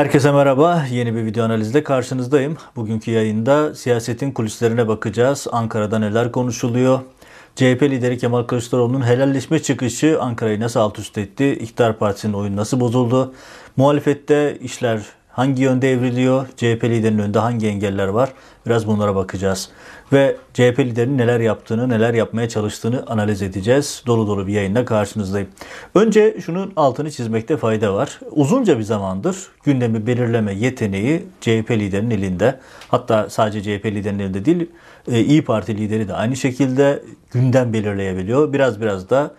Herkese 0.00 0.32
merhaba. 0.32 0.84
Yeni 0.90 1.14
bir 1.14 1.24
video 1.24 1.44
analizde 1.44 1.84
karşınızdayım. 1.84 2.56
Bugünkü 2.76 3.10
yayında 3.10 3.74
siyasetin 3.74 4.32
kulislerine 4.32 4.88
bakacağız. 4.88 5.46
Ankara'da 5.52 5.98
neler 5.98 6.32
konuşuluyor? 6.32 7.00
CHP 7.56 7.82
lideri 7.82 8.18
Kemal 8.18 8.42
Kılıçdaroğlu'nun 8.42 9.06
helalleşme 9.06 9.62
çıkışı 9.62 10.20
Ankara'yı 10.20 10.60
nasıl 10.60 10.80
alt 10.80 10.98
üst 10.98 11.18
etti? 11.18 11.52
İktidar 11.52 11.98
Partisi'nin 11.98 12.32
oyunu 12.32 12.56
nasıl 12.56 12.80
bozuldu? 12.80 13.34
Muhalefette 13.76 14.58
işler 14.60 15.00
hangi 15.28 15.62
yönde 15.62 15.92
evriliyor? 15.92 16.46
CHP 16.56 16.84
liderinin 16.84 17.18
önünde 17.18 17.38
hangi 17.38 17.66
engeller 17.66 18.08
var? 18.08 18.32
Biraz 18.66 18.86
bunlara 18.86 19.14
bakacağız. 19.14 19.70
Ve 20.12 20.36
CHP 20.54 20.78
liderinin 20.78 21.18
neler 21.18 21.40
yaptığını, 21.40 21.88
neler 21.88 22.14
yapmaya 22.14 22.48
çalıştığını 22.48 23.04
analiz 23.06 23.42
edeceğiz. 23.42 24.02
Dolu 24.06 24.26
dolu 24.26 24.46
bir 24.46 24.52
yayında 24.52 24.84
karşınızdayım. 24.84 25.48
Önce 25.94 26.36
şunun 26.40 26.72
altını 26.76 27.10
çizmekte 27.10 27.56
fayda 27.56 27.94
var. 27.94 28.20
Uzunca 28.30 28.78
bir 28.78 28.82
zamandır 28.82 29.36
gündemi 29.64 30.06
belirleme 30.06 30.54
yeteneği 30.54 31.22
CHP 31.40 31.70
liderinin 31.70 32.10
elinde. 32.10 32.60
Hatta 32.88 33.30
sadece 33.30 33.62
CHP 33.62 33.86
liderinin 33.86 34.18
elinde 34.18 34.44
değil, 34.44 34.70
e, 35.12 35.20
İyi 35.20 35.44
Parti 35.44 35.76
lideri 35.76 36.08
de 36.08 36.14
aynı 36.14 36.36
şekilde 36.36 37.02
gündem 37.30 37.72
belirleyebiliyor. 37.72 38.52
Biraz 38.52 38.80
biraz 38.80 39.10
da 39.10 39.34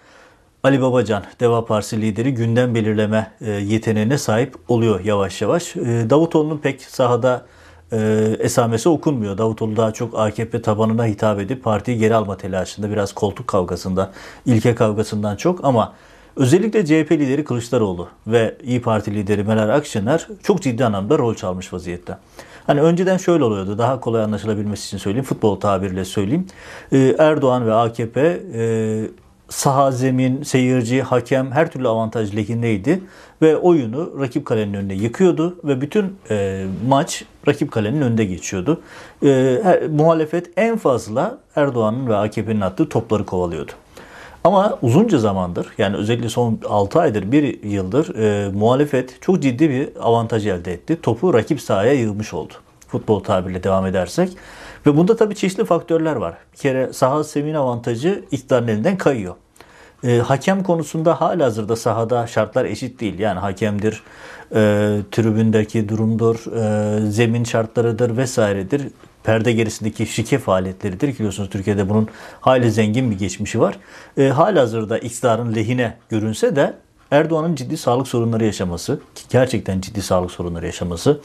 Ali 0.63 0.81
Babacan, 0.81 1.23
Deva 1.39 1.65
Partisi 1.65 2.01
lideri 2.01 2.33
gündem 2.33 2.75
belirleme 2.75 3.31
e, 3.41 3.51
yeteneğine 3.51 4.17
sahip 4.17 4.55
oluyor 4.67 4.99
yavaş 5.05 5.41
yavaş. 5.41 5.75
E, 5.75 6.09
Davutoğlu'nun 6.09 6.57
pek 6.57 6.81
sahada 6.81 7.45
e, 7.91 7.97
esamesi 8.39 8.89
okunmuyor. 8.89 9.37
Davutoğlu 9.37 9.77
daha 9.77 9.91
çok 9.91 10.19
AKP 10.19 10.61
tabanına 10.61 11.05
hitap 11.05 11.39
edip 11.39 11.63
partiyi 11.63 11.97
geri 11.97 12.15
alma 12.15 12.37
telaşında 12.37 12.89
biraz 12.89 13.13
koltuk 13.13 13.47
kavgasında, 13.47 14.11
ilke 14.45 14.75
kavgasından 14.75 15.35
çok 15.35 15.65
ama 15.65 15.93
özellikle 16.35 16.85
CHP 16.85 17.11
lideri 17.11 17.43
Kılıçdaroğlu 17.43 18.07
ve 18.27 18.57
İyi 18.63 18.81
Parti 18.81 19.15
lideri 19.15 19.43
Meral 19.43 19.69
Akşener 19.69 20.27
çok 20.43 20.61
ciddi 20.61 20.85
anlamda 20.85 21.17
rol 21.17 21.35
çalmış 21.35 21.73
vaziyette. 21.73 22.17
Hani 22.67 22.81
önceden 22.81 23.17
şöyle 23.17 23.43
oluyordu. 23.43 23.77
Daha 23.77 23.99
kolay 23.99 24.23
anlaşılabilmesi 24.23 24.87
için 24.87 24.97
söyleyeyim. 24.97 25.25
Futbol 25.25 25.59
tabiriyle 25.59 26.05
söyleyeyim. 26.05 26.47
Erdoğan 27.17 27.67
ve 27.67 27.73
AKP 27.73 28.41
saha, 29.51 29.91
zemin, 29.91 30.43
seyirci, 30.43 31.01
hakem 31.01 31.51
her 31.51 31.71
türlü 31.71 31.87
avantaj 31.87 32.35
lehindeydi. 32.35 33.01
Ve 33.41 33.57
oyunu 33.57 34.19
rakip 34.19 34.45
kalenin 34.45 34.73
önüne 34.73 34.93
yıkıyordu 34.93 35.57
ve 35.63 35.81
bütün 35.81 36.17
e, 36.29 36.65
maç 36.87 37.25
rakip 37.47 37.71
kalenin 37.71 38.01
önünde 38.01 38.25
geçiyordu. 38.25 38.81
E, 39.23 39.59
her, 39.63 39.87
muhalefet 39.87 40.51
en 40.57 40.77
fazla 40.77 41.37
Erdoğan'ın 41.55 42.07
ve 42.07 42.15
AKP'nin 42.15 42.61
attığı 42.61 42.89
topları 42.89 43.25
kovalıyordu. 43.25 43.71
Ama 44.43 44.79
uzunca 44.81 45.19
zamandır 45.19 45.67
yani 45.77 45.95
özellikle 45.95 46.29
son 46.29 46.59
6 46.69 46.99
aydır 46.99 47.31
1 47.31 47.63
yıldır 47.63 48.15
e, 48.15 48.51
muhalefet 48.51 49.21
çok 49.21 49.41
ciddi 49.41 49.69
bir 49.69 49.89
avantaj 49.99 50.47
elde 50.47 50.73
etti. 50.73 51.01
Topu 51.01 51.33
rakip 51.33 51.61
sahaya 51.61 51.93
yığmış 51.93 52.33
oldu. 52.33 52.53
Futbol 52.87 53.19
tabiriyle 53.19 53.63
devam 53.63 53.85
edersek. 53.85 54.29
Ve 54.85 54.97
bunda 54.97 55.15
tabii 55.15 55.35
çeşitli 55.35 55.65
faktörler 55.65 56.15
var. 56.15 56.37
Bir 56.53 56.57
kere 56.57 56.93
saha 56.93 57.23
semin 57.23 57.53
avantajı 57.53 58.23
iktidarın 58.31 58.67
elinden 58.67 58.97
kayıyor. 58.97 59.35
E, 60.03 60.17
hakem 60.17 60.63
konusunda 60.63 61.21
hala 61.21 61.45
hazırda 61.45 61.75
sahada 61.75 62.27
şartlar 62.27 62.65
eşit 62.65 63.01
değil. 63.01 63.19
Yani 63.19 63.39
hakemdir, 63.39 64.03
e, 64.51 64.57
tribündeki 65.11 65.89
durumdur, 65.89 66.35
e, 66.55 67.11
zemin 67.11 67.43
şartlarıdır 67.43 68.17
vesairedir. 68.17 68.81
Perde 69.23 69.51
gerisindeki 69.51 70.05
şike 70.05 70.39
faaliyetleridir. 70.39 71.13
Biliyorsunuz 71.13 71.49
Türkiye'de 71.49 71.89
bunun 71.89 72.07
hayli 72.41 72.71
zengin 72.71 73.11
bir 73.11 73.17
geçmişi 73.17 73.59
var. 73.59 73.77
E, 74.17 74.27
hala 74.27 74.61
hazırda 74.61 74.97
iktidarın 74.97 75.55
lehine 75.55 75.97
görünse 76.09 76.55
de 76.55 76.73
Erdoğan'ın 77.11 77.55
ciddi 77.55 77.77
sağlık 77.77 78.07
sorunları 78.07 78.45
yaşaması, 78.45 78.99
ki 79.15 79.23
gerçekten 79.29 79.81
ciddi 79.81 80.01
sağlık 80.01 80.31
sorunları 80.31 80.65
yaşaması, 80.65 81.21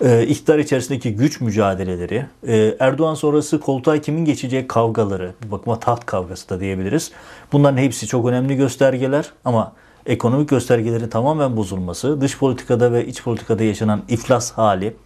e, 0.00 0.26
iktidar 0.26 0.58
içerisindeki 0.58 1.16
güç 1.16 1.40
mücadeleleri, 1.40 2.26
e, 2.46 2.76
Erdoğan 2.80 3.14
sonrası 3.14 3.60
koltuğa 3.60 3.98
kimin 3.98 4.24
geçeceği 4.24 4.68
kavgaları, 4.68 5.34
bir 5.44 5.50
bakıma 5.50 5.80
taht 5.80 6.06
kavgası 6.06 6.48
da 6.48 6.60
diyebiliriz. 6.60 7.12
Bunların 7.52 7.78
hepsi 7.78 8.06
çok 8.06 8.26
önemli 8.26 8.56
göstergeler 8.56 9.32
ama 9.44 9.72
ekonomik 10.06 10.48
göstergelerin 10.48 11.08
tamamen 11.08 11.56
bozulması, 11.56 12.20
dış 12.20 12.38
politikada 12.38 12.92
ve 12.92 13.06
iç 13.06 13.22
politikada 13.22 13.64
yaşanan 13.64 14.02
iflas 14.08 14.52
hali, 14.52 14.96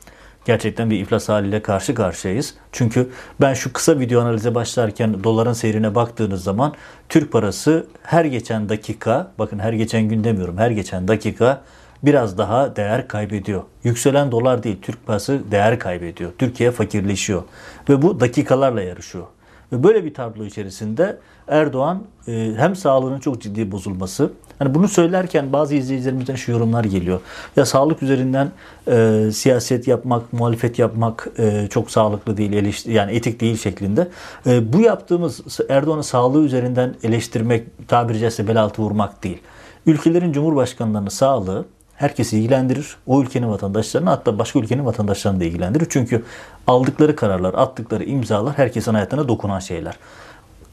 gerçekten 0.45 0.91
bir 0.91 1.01
iflas 1.01 1.29
haliyle 1.29 1.63
karşı 1.63 1.95
karşıyayız. 1.95 2.55
Çünkü 2.73 3.11
ben 3.41 3.55
şu 3.55 3.73
kısa 3.73 3.99
video 3.99 4.21
analize 4.21 4.55
başlarken 4.55 5.25
doların 5.25 5.53
seyrine 5.53 5.95
baktığınız 5.95 6.45
zaman 6.45 6.75
Türk 7.09 7.33
parası 7.33 7.87
her 8.03 8.25
geçen 8.25 8.69
dakika, 8.69 9.33
bakın 9.39 9.59
her 9.59 9.73
geçen 9.73 10.03
gün 10.03 10.25
demiyorum, 10.25 10.59
her 10.59 10.71
geçen 10.71 11.09
dakika 11.09 11.63
biraz 12.03 12.39
daha 12.39 12.77
değer 12.77 13.09
kaybediyor. 13.09 13.63
Yükselen 13.85 14.33
dolar 14.33 14.63
değil, 14.63 14.79
Türk 14.83 15.07
parası 15.07 15.41
değer 15.51 15.79
kaybediyor. 15.79 16.33
Türkiye 16.39 16.71
fakirleşiyor 16.71 17.43
ve 17.89 18.03
bu 18.03 18.21
dakikalarla 18.21 18.83
yarışıyor. 18.83 19.27
Ve 19.72 19.83
böyle 19.83 20.05
bir 20.05 20.15
tablo 20.15 20.44
içerisinde 20.44 21.19
Erdoğan 21.49 22.03
e, 22.28 22.53
hem 22.56 22.77
sağlığının 22.77 23.21
çok 23.21 23.43
ciddi 23.43 23.72
bozulması. 23.72 24.31
Hani 24.59 24.75
bunu 24.75 24.88
söylerken 24.88 25.53
bazı 25.53 25.75
izleyicilerimizden 25.75 26.34
şu 26.34 26.53
yorumlar 26.53 26.84
geliyor. 26.84 27.21
Ya 27.56 27.66
sağlık 27.66 28.03
üzerinden 28.03 28.50
e, 28.88 29.28
siyaset 29.32 29.88
yapmak, 29.88 30.32
muhalefet 30.32 30.78
yapmak 30.78 31.28
e, 31.38 31.69
çok 31.71 31.91
sağlıklı 31.91 32.37
değil, 32.37 32.53
eleştir, 32.53 32.93
yani 32.93 33.12
etik 33.12 33.41
değil 33.41 33.56
şeklinde. 33.56 34.09
E, 34.47 34.72
bu 34.72 34.81
yaptığımız 34.81 35.41
Erdoğan'ın 35.69 36.03
sağlığı 36.03 36.44
üzerinden 36.44 36.94
eleştirmek, 37.03 37.88
tabiri 37.88 38.19
caizse 38.19 38.49
bel 38.49 38.62
altı 38.62 38.82
vurmak 38.82 39.25
değil. 39.25 39.38
Ülkelerin 39.87 40.32
cumhurbaşkanlarının 40.32 41.09
sağlığı 41.09 41.65
herkesi 42.03 42.39
ilgilendirir. 42.39 42.97
O 43.07 43.23
ülkenin 43.23 43.49
vatandaşlarını 43.49 44.11
hatta 44.11 44.39
başka 44.39 44.59
ülkenin 44.59 44.85
vatandaşlarını 44.87 45.41
da 45.41 45.45
ilgilendirir. 45.45 45.87
Çünkü 45.91 46.25
aldıkları 46.67 47.17
kararlar, 47.17 47.55
attıkları 47.55 48.05
imzalar 48.05 48.59
herkesin 48.59 48.95
hayatına 48.95 49.29
dokunan 49.29 49.59
şeyler. 49.59 49.95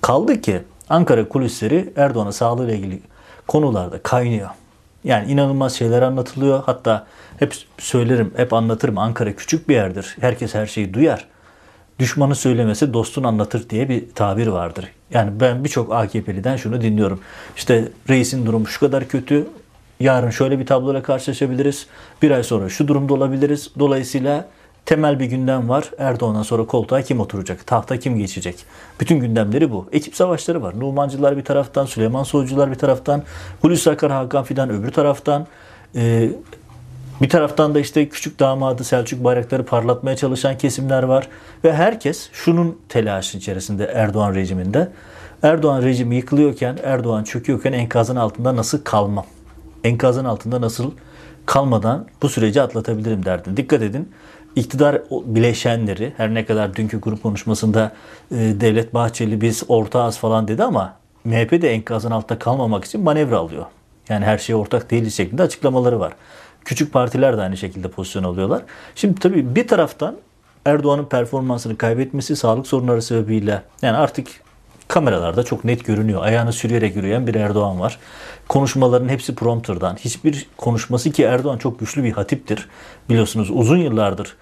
Kaldı 0.02 0.42
ki 0.42 0.62
Ankara 0.90 1.28
kulisleri 1.28 1.94
Erdoğan'ın 1.96 2.32
sağlığıyla 2.32 2.74
ilgili 2.74 3.02
konularda 3.48 4.04
kaynıyor. 4.04 4.50
Yani 5.04 5.32
inanılmaz 5.32 5.74
şeyler 5.74 6.02
anlatılıyor. 6.02 6.64
Hatta 6.66 7.06
hep 7.38 7.54
söylerim, 7.78 8.34
hep 8.36 8.54
anlatırım. 8.54 8.98
Ankara 8.98 9.36
küçük 9.36 9.70
bir 9.70 9.74
yerdir. 9.74 10.18
Herkes 10.22 10.56
her 10.56 10.66
şeyi 10.66 10.94
duyar. 10.94 11.28
Düşmanı 12.00 12.36
söylemesi 12.36 12.94
dostun 12.94 13.24
anlatır 13.24 13.70
diye 13.70 13.90
bir 13.90 14.04
tabir 14.16 14.48
vardır. 14.48 14.86
Yani 15.12 15.40
ben 15.40 15.64
birçok 15.64 15.94
AKP'liden 15.94 16.58
şunu 16.58 16.82
dinliyorum. 16.82 17.20
İşte 17.56 17.92
reisin 18.10 18.46
durumu 18.46 18.68
şu 18.68 18.80
kadar 18.80 19.08
kötü. 19.08 19.48
Yarın 20.00 20.30
şöyle 20.30 20.60
bir 20.60 20.66
tabloyla 20.66 21.04
karşılaşabiliriz. 21.04 21.88
Bir 22.22 22.32
ay 22.32 22.44
sonra 22.44 22.70
şu 22.70 22.88
durumda 22.88 23.14
olabiliriz. 23.14 23.72
Dolayısıyla 23.80 24.48
temel 24.86 25.20
bir 25.20 25.26
gündem 25.26 25.70
var. 25.70 25.92
Erdoğan'dan 25.98 26.44
sonra 26.44 26.66
koltuğa 26.66 27.02
kim 27.02 27.20
oturacak? 27.20 27.68
Tahta 27.68 28.00
kim 28.00 28.18
geçecek? 28.18 28.66
Bütün 29.00 29.20
gündemleri 29.20 29.72
bu. 29.72 29.90
Ekip 29.92 30.16
savaşları 30.16 30.62
var. 30.62 30.80
Numancılar 30.80 31.38
bir 31.38 31.44
taraftan, 31.44 31.86
Süleyman 31.86 32.24
Soylucular 32.24 32.72
bir 32.72 32.76
taraftan, 32.76 33.24
Hulusi 33.62 33.92
Akar, 33.92 34.12
Hakan 34.12 34.44
Fidan 34.44 34.70
öbür 34.70 34.92
taraftan. 34.92 35.48
Ee, 35.96 36.30
bir 37.22 37.30
taraftan 37.30 37.76
da 37.76 37.80
işte 37.80 38.10
küçük 38.10 38.40
damadı 38.40 38.84
Selçuk 38.84 39.24
bayrakları 39.24 39.66
parlatmaya 39.66 40.16
çalışan 40.16 40.58
kesimler 40.58 41.04
var. 41.04 41.28
Ve 41.64 41.74
herkes 41.74 42.30
şunun 42.34 42.78
telaşı 42.90 43.38
içerisinde 43.38 43.86
Erdoğan 43.86 44.36
rejiminde. 44.36 44.92
Erdoğan 45.44 45.82
rejimi 45.82 46.16
yıkılıyorken, 46.16 46.78
Erdoğan 46.84 47.24
çöküyorken 47.24 47.74
enkazın 47.74 48.16
altında 48.16 48.56
nasıl 48.56 48.84
kalmam? 48.84 49.26
Enkazın 49.84 50.26
altında 50.26 50.62
nasıl 50.62 50.92
kalmadan 51.46 52.06
bu 52.22 52.30
süreci 52.30 52.62
atlatabilirim 52.62 53.26
derdim. 53.26 53.58
Dikkat 53.58 53.82
edin 53.82 54.12
iktidar 54.56 55.02
bileşenleri 55.26 56.14
her 56.18 56.34
ne 56.34 56.46
kadar 56.46 56.76
dünkü 56.76 57.02
grup 57.02 57.24
konuşmasında 57.24 57.92
e, 58.32 58.36
Devlet 58.36 58.94
Bahçeli 58.94 59.42
biz 59.42 59.64
ortağız 59.68 60.18
falan 60.18 60.48
dedi 60.48 60.64
ama 60.64 60.94
MHP 61.24 61.62
de 61.62 61.72
enkazın 61.72 62.12
altta 62.12 62.40
kalmamak 62.40 62.86
için 62.86 63.02
manevra 63.02 63.38
alıyor. 63.38 63.66
Yani 64.10 64.26
her 64.26 64.38
şey 64.38 64.56
ortak 64.56 64.92
değil 64.92 65.10
şeklinde 65.10 65.44
açıklamaları 65.44 66.00
var. 66.00 66.14
Küçük 66.66 66.94
partiler 66.94 67.38
de 67.38 67.42
aynı 67.42 67.58
şekilde 67.58 67.88
pozisyon 67.88 68.24
alıyorlar. 68.24 68.62
Şimdi 68.96 69.20
tabii 69.20 69.56
bir 69.56 69.68
taraftan 69.68 70.16
Erdoğan'ın 70.66 71.06
performansını 71.06 71.78
kaybetmesi 71.78 72.36
sağlık 72.36 72.68
sorunları 72.68 73.02
sebebiyle 73.02 73.62
yani 73.82 73.98
artık 73.98 74.28
kameralarda 74.90 75.44
çok 75.44 75.66
net 75.66 75.86
görünüyor. 75.86 76.24
Ayağını 76.24 76.54
sürüyerek 76.54 76.96
yürüyen 76.96 77.28
bir 77.28 77.36
Erdoğan 77.36 77.80
var. 77.80 78.00
Konuşmaların 78.48 79.10
hepsi 79.10 79.36
prompterdan. 79.36 79.96
Hiçbir 79.96 80.46
konuşması 80.58 81.12
ki 81.12 81.24
Erdoğan 81.24 81.58
çok 81.58 81.80
güçlü 81.80 82.04
bir 82.04 82.12
hatiptir. 82.12 82.70
Biliyorsunuz 83.10 83.50
uzun 83.52 83.78
yıllardır 83.78 84.36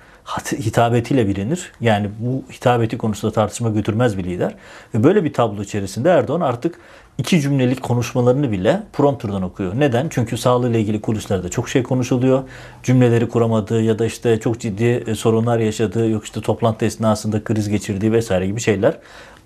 hitabetiyle 0.51 1.27
bilinir. 1.27 1.71
Yani 1.81 2.09
bu 2.19 2.43
hitabeti 2.53 2.97
konusunda 2.97 3.33
tartışma 3.33 3.69
götürmez 3.69 4.17
bir 4.17 4.23
lider. 4.23 4.55
Ve 4.93 5.03
böyle 5.03 5.23
bir 5.23 5.33
tablo 5.33 5.61
içerisinde 5.61 6.09
Erdoğan 6.09 6.41
artık 6.41 6.79
iki 7.17 7.41
cümlelik 7.41 7.83
konuşmalarını 7.83 8.51
bile 8.51 8.83
prompterdan 8.93 9.41
okuyor. 9.41 9.73
Neden? 9.79 10.07
Çünkü 10.09 10.37
sağlığıyla 10.37 10.79
ilgili 10.79 11.01
kulislerde 11.01 11.49
çok 11.49 11.69
şey 11.69 11.83
konuşuluyor. 11.83 12.43
Cümleleri 12.83 13.29
kuramadığı 13.29 13.81
ya 13.81 13.99
da 13.99 14.05
işte 14.05 14.39
çok 14.39 14.59
ciddi 14.59 15.03
e, 15.07 15.15
sorunlar 15.15 15.59
yaşadığı, 15.59 16.09
yok 16.09 16.25
işte 16.25 16.41
toplantı 16.41 16.85
esnasında 16.85 17.43
kriz 17.43 17.69
geçirdiği 17.69 18.11
vesaire 18.11 18.47
gibi 18.47 18.59
şeyler 18.59 18.97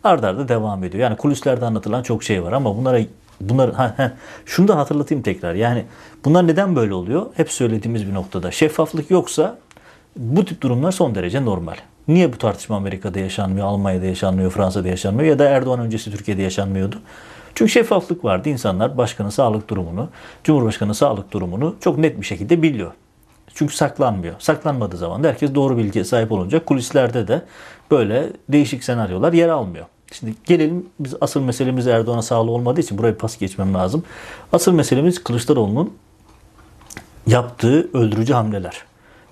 ardarda 0.03 0.41
arda 0.41 0.47
devam 0.47 0.83
ediyor. 0.83 1.03
Yani 1.03 1.17
kulislerde 1.17 1.65
anlatılan 1.65 2.03
çok 2.03 2.23
şey 2.23 2.43
var 2.43 2.51
ama 2.51 2.77
bunlara 2.77 2.99
Bunlar 3.41 3.73
ha, 3.73 3.93
ha, 3.97 4.13
şunu 4.45 4.67
da 4.67 4.77
hatırlatayım 4.77 5.23
tekrar. 5.23 5.55
Yani 5.55 5.85
bunlar 6.25 6.47
neden 6.47 6.75
böyle 6.75 6.93
oluyor? 6.93 7.25
Hep 7.33 7.51
söylediğimiz 7.51 8.07
bir 8.07 8.13
noktada. 8.13 8.51
Şeffaflık 8.51 9.11
yoksa 9.11 9.57
bu 10.15 10.45
tip 10.45 10.61
durumlar 10.61 10.91
son 10.91 11.15
derece 11.15 11.45
normal. 11.45 11.75
Niye 12.07 12.33
bu 12.33 12.37
tartışma 12.37 12.75
Amerika'da 12.75 13.19
yaşanmıyor, 13.19 13.67
Almanya'da 13.67 14.05
yaşanmıyor, 14.05 14.51
Fransa'da 14.51 14.87
yaşanmıyor 14.87 15.29
ya 15.29 15.39
da 15.39 15.45
Erdoğan 15.45 15.79
öncesi 15.79 16.11
Türkiye'de 16.11 16.41
yaşanmıyordu? 16.41 17.01
Çünkü 17.55 17.71
şeffaflık 17.71 18.25
vardı. 18.25 18.49
İnsanlar 18.49 18.97
başkanın 18.97 19.29
sağlık 19.29 19.69
durumunu, 19.69 20.09
Cumhurbaşkanı 20.43 20.95
sağlık 20.95 21.31
durumunu 21.31 21.75
çok 21.79 21.97
net 21.97 22.21
bir 22.21 22.25
şekilde 22.25 22.61
biliyor. 22.61 22.91
Çünkü 23.55 23.75
saklanmıyor. 23.75 24.35
Saklanmadığı 24.39 24.97
zaman 24.97 25.23
da 25.23 25.27
herkes 25.27 25.55
doğru 25.55 25.77
bilgiye 25.77 26.05
sahip 26.05 26.31
olunca 26.31 26.65
kulislerde 26.65 27.27
de 27.27 27.41
böyle 27.91 28.29
değişik 28.49 28.83
senaryolar 28.83 29.33
yer 29.33 29.49
almıyor. 29.49 29.85
Şimdi 30.11 30.33
gelelim 30.45 30.89
biz 30.99 31.13
asıl 31.21 31.41
meselemiz 31.41 31.87
Erdoğan'a 31.87 32.21
sağlığı 32.21 32.51
olmadığı 32.51 32.81
için 32.81 32.97
burayı 32.97 33.17
pas 33.17 33.37
geçmem 33.37 33.73
lazım. 33.73 34.03
Asıl 34.53 34.73
meselemiz 34.73 35.23
Kılıçdaroğlu'nun 35.23 35.93
yaptığı 37.27 37.89
öldürücü 37.93 38.33
hamleler. 38.33 38.90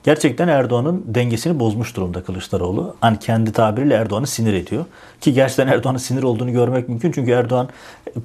Gerçekten 0.10 0.48
Erdoğan'ın 0.48 1.04
dengesini 1.08 1.60
bozmuş 1.60 1.96
durumda 1.96 2.24
Kılıçdaroğlu. 2.24 2.96
Hani 3.02 3.20
kendi 3.20 3.52
tabiriyle 3.52 3.94
Erdoğan'ı 3.94 4.28
sinir 4.28 4.54
ediyor. 4.54 4.86
Ki 5.22 5.34
gerçekten 5.34 5.68
Erdoğan'ın 5.68 5.98
sinir 5.98 6.24
olduğunu 6.24 6.52
görmek 6.52 6.90
mümkün. 6.90 7.12
Çünkü 7.12 7.32
Erdoğan 7.32 7.70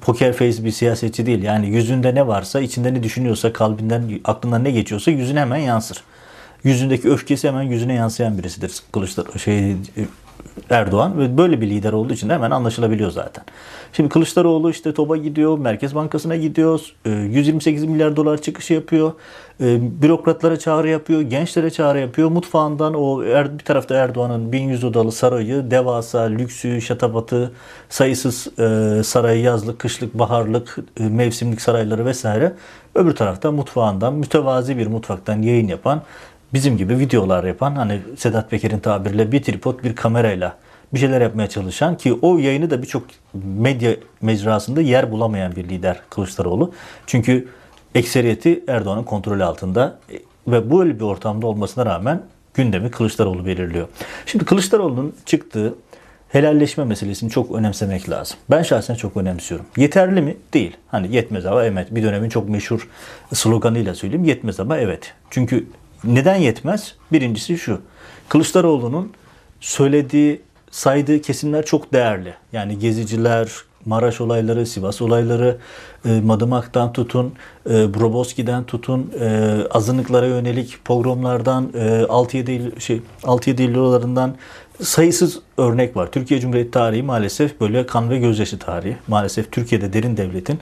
poker 0.01 0.33
face 0.33 0.65
bir 0.65 0.71
siyasetçi 0.71 1.25
değil. 1.25 1.43
Yani 1.43 1.67
yüzünde 1.67 2.15
ne 2.15 2.27
varsa, 2.27 2.59
içinde 2.59 2.93
ne 2.93 3.03
düşünüyorsa, 3.03 3.53
kalbinden, 3.53 4.19
aklından 4.23 4.63
ne 4.63 4.71
geçiyorsa 4.71 5.11
yüzüne 5.11 5.39
hemen 5.39 5.57
yansır. 5.57 6.03
Yüzündeki 6.63 7.09
öfkesi 7.09 7.47
hemen 7.47 7.63
yüzüne 7.63 7.93
yansıyan 7.93 8.37
birisidir 8.37 8.73
Kılıçdaroğlu. 8.91 9.39
Şey, 9.39 9.75
Erdoğan 10.69 11.19
ve 11.19 11.37
böyle 11.37 11.61
bir 11.61 11.69
lider 11.69 11.93
olduğu 11.93 12.13
için 12.13 12.29
hemen 12.29 12.51
anlaşılabiliyor 12.51 13.11
zaten. 13.11 13.43
Şimdi 13.93 14.09
Kılıçdaroğlu 14.09 14.69
işte 14.69 14.93
TOB'a 14.93 15.17
gidiyor, 15.17 15.57
Merkez 15.57 15.95
Bankası'na 15.95 16.35
gidiyor, 16.35 16.95
128 17.05 17.83
e, 17.83 17.87
milyar 17.87 18.15
dolar 18.15 18.41
çıkışı 18.41 18.73
yapıyor, 18.73 19.13
e, 19.61 20.01
bürokratlara 20.01 20.59
çağrı 20.59 20.89
yapıyor, 20.89 21.21
gençlere 21.21 21.69
çağrı 21.69 21.99
yapıyor. 21.99 22.29
Mutfağından 22.29 22.93
o 22.93 23.23
er, 23.23 23.59
bir 23.59 23.63
tarafta 23.63 23.95
Erdoğan'ın 23.95 24.51
1100 24.51 24.83
odalı 24.83 25.11
sarayı, 25.11 25.71
devasa, 25.71 26.21
lüksü, 26.21 26.81
şatafatı, 26.81 27.51
sayısız 27.89 28.47
e, 28.59 29.03
sarayı, 29.03 29.41
yazlık, 29.41 29.79
kışlık, 29.79 30.13
baharlık, 30.13 30.77
mevsimlik 30.99 31.61
sarayları 31.61 32.05
vesaire. 32.05 32.53
Öbür 32.95 33.15
tarafta 33.15 33.51
mutfağından 33.51 34.13
mütevazi 34.13 34.77
bir 34.77 34.87
mutfaktan 34.87 35.41
yayın 35.41 35.67
yapan 35.67 36.01
bizim 36.55 36.77
gibi 36.77 36.99
videolar 36.99 37.43
yapan 37.43 37.75
hani 37.75 37.99
Sedat 38.17 38.51
Peker'in 38.51 38.79
tabiriyle 38.79 39.31
bir 39.31 39.43
tripod 39.43 39.83
bir 39.83 39.95
kamerayla 39.95 40.57
bir 40.93 40.99
şeyler 40.99 41.21
yapmaya 41.21 41.49
çalışan 41.49 41.97
ki 41.97 42.19
o 42.21 42.37
yayını 42.37 42.69
da 42.69 42.81
birçok 42.81 43.03
medya 43.33 43.95
mecrasında 44.21 44.81
yer 44.81 45.11
bulamayan 45.11 45.55
bir 45.55 45.69
lider 45.69 46.01
Kılıçdaroğlu. 46.09 46.73
Çünkü 47.07 47.47
ekseriyeti 47.95 48.63
Erdoğan'ın 48.67 49.03
kontrolü 49.03 49.43
altında 49.43 49.99
ve 50.47 50.71
böyle 50.71 50.99
bir 50.99 51.03
ortamda 51.03 51.47
olmasına 51.47 51.85
rağmen 51.85 52.21
gündemi 52.53 52.91
Kılıçdaroğlu 52.91 53.45
belirliyor. 53.45 53.87
Şimdi 54.25 54.45
Kılıçdaroğlu'nun 54.45 55.15
çıktığı 55.25 55.75
helalleşme 56.29 56.83
meselesini 56.83 57.29
çok 57.29 57.51
önemsemek 57.51 58.09
lazım. 58.09 58.37
Ben 58.51 58.63
şahsen 58.63 58.95
çok 58.95 59.17
önemsiyorum. 59.17 59.65
Yeterli 59.77 60.21
mi? 60.21 60.37
Değil. 60.53 60.77
Hani 60.87 61.15
yetmez 61.15 61.45
ama 61.45 61.63
evet. 61.63 61.95
Bir 61.95 62.03
dönemin 62.03 62.29
çok 62.29 62.49
meşhur 62.49 62.89
sloganıyla 63.33 63.95
söyleyeyim. 63.95 64.25
Yetmez 64.25 64.59
ama 64.59 64.77
evet. 64.77 65.13
Çünkü 65.29 65.67
neden 66.05 66.35
yetmez? 66.35 66.95
Birincisi 67.11 67.57
şu. 67.57 67.81
Kılıçdaroğlu'nun 68.29 69.11
söylediği, 69.61 70.41
saydığı 70.71 71.21
kesimler 71.21 71.65
çok 71.65 71.93
değerli. 71.93 72.33
Yani 72.53 72.79
geziciler, 72.79 73.49
Maraş 73.85 74.21
olayları, 74.21 74.65
Sivas 74.65 75.01
olayları, 75.01 75.57
e, 76.05 76.21
Madımak'tan 76.21 76.93
tutun, 76.93 77.33
e, 77.69 77.93
Broboski'den 77.93 78.63
tutun, 78.63 79.11
e, 79.19 79.57
azınlıklara 79.71 80.27
yönelik 80.27 80.85
pogromlardan, 80.85 81.71
e, 81.75 82.05
6-7 82.09 82.81
şey 82.81 83.01
6-7 83.23 83.63
illolarından 83.63 84.35
sayısız 84.83 85.39
örnek 85.57 85.95
var. 85.95 86.11
Türkiye 86.11 86.39
Cumhuriyeti 86.39 86.71
tarihi 86.71 87.03
maalesef 87.03 87.61
böyle 87.61 87.85
kan 87.85 88.09
ve 88.09 88.17
gözyaşı 88.17 88.59
tarihi. 88.59 88.97
Maalesef 89.07 89.51
Türkiye'de 89.51 89.93
derin 89.93 90.17
devletin 90.17 90.55
e, 90.55 90.59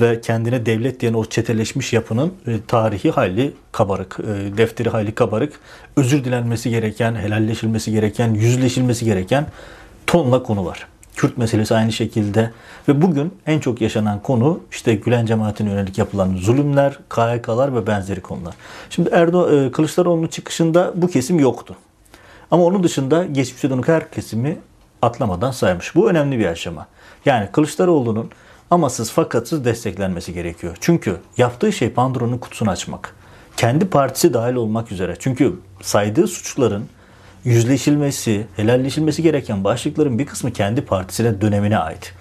ve 0.00 0.20
kendine 0.20 0.66
devlet 0.66 1.00
diyen 1.00 1.14
o 1.14 1.24
çeteleşmiş 1.24 1.92
yapının 1.92 2.32
e, 2.46 2.52
tarihi 2.68 3.10
hayli 3.10 3.52
kabarık, 3.72 4.18
e, 4.20 4.56
defteri 4.56 4.88
hayli 4.88 5.14
kabarık. 5.14 5.52
Özür 5.96 6.24
dilenmesi 6.24 6.70
gereken, 6.70 7.14
helalleşilmesi 7.14 7.90
gereken, 7.92 8.34
yüzleşilmesi 8.34 9.04
gereken 9.04 9.46
tonla 10.06 10.42
konu 10.42 10.64
var. 10.64 10.86
Kürt 11.16 11.38
meselesi 11.38 11.74
aynı 11.74 11.92
şekilde 11.92 12.50
ve 12.88 13.02
bugün 13.02 13.34
en 13.46 13.60
çok 13.60 13.80
yaşanan 13.80 14.22
konu 14.22 14.60
işte 14.70 14.94
Gülen 14.94 15.26
cemaatine 15.26 15.70
yönelik 15.70 15.98
yapılan 15.98 16.36
zulümler, 16.36 16.98
KHK'lar 17.08 17.74
ve 17.74 17.86
benzeri 17.86 18.20
konular. 18.20 18.54
Şimdi 18.90 19.10
Erdoğan 19.12 19.70
Kılıçdaroğlu'nun 19.72 20.26
çıkışında 20.26 20.92
bu 20.94 21.08
kesim 21.08 21.40
yoktu. 21.40 21.76
Ama 22.50 22.64
onun 22.64 22.82
dışında 22.82 23.24
geçmişe 23.24 23.70
dönük 23.70 23.88
her 23.88 24.10
kesimi 24.10 24.58
atlamadan 25.02 25.50
saymış. 25.50 25.94
Bu 25.94 26.10
önemli 26.10 26.38
bir 26.38 26.46
aşama. 26.46 26.86
Yani 27.24 27.48
Kılıçdaroğlu'nun 27.52 28.30
amasız 28.70 29.12
fakatsız 29.12 29.64
desteklenmesi 29.64 30.32
gerekiyor. 30.32 30.76
Çünkü 30.80 31.16
yaptığı 31.36 31.72
şey 31.72 31.90
Pandora'nın 31.90 32.38
kutusunu 32.38 32.70
açmak. 32.70 33.14
Kendi 33.56 33.88
partisi 33.88 34.34
dahil 34.34 34.54
olmak 34.54 34.92
üzere. 34.92 35.16
Çünkü 35.18 35.60
saydığı 35.82 36.26
suçların 36.26 36.84
yüzleşilmesi, 37.44 38.46
helalleşilmesi 38.56 39.22
gereken 39.22 39.64
başlıkların 39.64 40.18
bir 40.18 40.26
kısmı 40.26 40.52
kendi 40.52 40.84
partisine 40.84 41.40
dönemine 41.40 41.78
ait. 41.78 42.12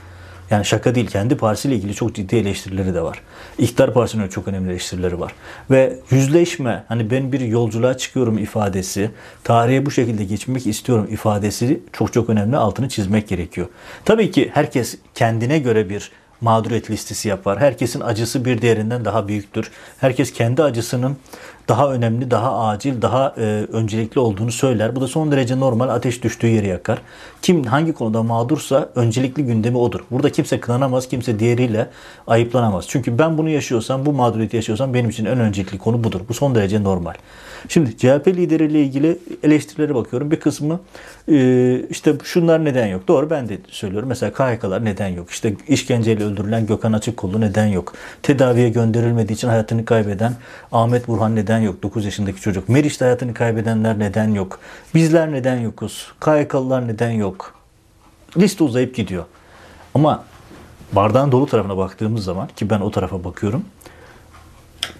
Yani 0.51 0.65
şaka 0.65 0.95
değil. 0.95 1.07
Kendi 1.07 1.37
partisiyle 1.37 1.75
ilgili 1.75 1.93
çok 1.93 2.15
ciddi 2.15 2.35
eleştirileri 2.35 2.93
de 2.93 3.01
var. 3.01 3.21
İktidar 3.57 3.93
Partisi'nin 3.93 4.27
çok 4.27 4.47
önemli 4.47 4.71
eleştirileri 4.71 5.19
var. 5.19 5.33
Ve 5.71 5.99
yüzleşme, 6.11 6.83
hani 6.87 7.11
ben 7.11 7.31
bir 7.31 7.39
yolculuğa 7.39 7.97
çıkıyorum 7.97 8.37
ifadesi, 8.37 9.11
tarihe 9.43 9.85
bu 9.85 9.91
şekilde 9.91 10.23
geçmek 10.23 10.67
istiyorum 10.67 11.07
ifadesi 11.11 11.79
çok 11.93 12.13
çok 12.13 12.29
önemli. 12.29 12.57
Altını 12.57 12.89
çizmek 12.89 13.27
gerekiyor. 13.27 13.67
Tabii 14.05 14.31
ki 14.31 14.51
herkes 14.53 14.97
kendine 15.15 15.59
göre 15.59 15.89
bir 15.89 16.11
mağduriyet 16.41 16.91
listesi 16.91 17.29
yapar. 17.29 17.59
Herkesin 17.59 18.01
acısı 18.01 18.45
bir 18.45 18.61
diğerinden 18.61 19.05
daha 19.05 19.27
büyüktür. 19.27 19.71
Herkes 19.97 20.33
kendi 20.33 20.63
acısının 20.63 21.17
daha 21.67 21.93
önemli, 21.93 22.31
daha 22.31 22.67
acil, 22.67 23.01
daha 23.01 23.35
e, 23.37 23.41
öncelikli 23.71 24.19
olduğunu 24.19 24.51
söyler. 24.51 24.95
Bu 24.95 25.01
da 25.01 25.07
son 25.07 25.31
derece 25.31 25.59
normal. 25.59 25.89
Ateş 25.89 26.23
düştüğü 26.23 26.47
yeri 26.47 26.67
yakar. 26.67 27.01
Kim 27.41 27.63
hangi 27.63 27.93
konuda 27.93 28.23
mağdursa 28.23 28.89
öncelikli 28.95 29.45
gündemi 29.45 29.77
odur. 29.77 29.99
Burada 30.11 30.29
kimse 30.31 30.59
kınanamaz, 30.59 31.07
kimse 31.07 31.39
diğeriyle 31.39 31.87
ayıplanamaz. 32.27 32.85
Çünkü 32.87 33.17
ben 33.19 33.37
bunu 33.37 33.49
yaşıyorsam, 33.49 34.05
bu 34.05 34.13
mağduriyeti 34.13 34.55
yaşıyorsam 34.55 34.93
benim 34.93 35.09
için 35.09 35.25
en 35.25 35.39
öncelikli 35.39 35.77
konu 35.77 36.03
budur. 36.03 36.21
Bu 36.29 36.33
son 36.33 36.55
derece 36.55 36.83
normal. 36.83 37.13
Şimdi 37.69 37.97
CHP 37.97 38.27
lideriyle 38.27 38.81
ilgili 38.81 39.19
eleştirilere 39.43 39.95
bakıyorum. 39.95 40.31
Bir 40.31 40.39
kısmı 40.39 40.79
e, 41.31 41.79
işte 41.89 42.13
şunlar 42.23 42.65
neden 42.65 42.87
yok. 42.87 43.07
Doğru 43.07 43.29
ben 43.29 43.49
de 43.49 43.57
söylüyorum. 43.69 44.09
Mesela 44.09 44.33
KHK'lar 44.33 44.85
neden 44.85 45.07
yok? 45.07 45.29
İşte 45.29 45.53
işkenceyle 45.67 46.23
öldürülen 46.23 46.67
Gökhan 46.67 46.93
Açıkkollu 46.93 47.41
neden 47.41 47.65
yok? 47.65 47.93
Tedaviye 48.23 48.69
gönderilmediği 48.69 49.35
için 49.35 49.47
hayatını 49.47 49.85
kaybeden 49.85 50.33
Ahmet 50.71 51.07
Burhan 51.07 51.35
neden 51.35 51.54
yok? 51.59 51.83
9 51.83 52.05
yaşındaki 52.05 52.41
çocuk. 52.41 52.69
Meriç'te 52.69 53.05
hayatını 53.05 53.33
kaybedenler 53.33 53.99
neden 53.99 54.33
yok? 54.33 54.59
Bizler 54.95 55.31
neden 55.31 55.59
yokuz? 55.59 56.11
KHK'lılar 56.19 56.87
neden 56.87 57.11
yok? 57.11 57.55
Liste 58.37 58.63
uzayıp 58.63 58.95
gidiyor. 58.95 59.25
Ama 59.93 60.23
bardağın 60.93 61.31
dolu 61.31 61.45
tarafına 61.45 61.77
baktığımız 61.77 62.23
zaman 62.23 62.47
ki 62.47 62.69
ben 62.69 62.79
o 62.79 62.91
tarafa 62.91 63.23
bakıyorum. 63.23 63.65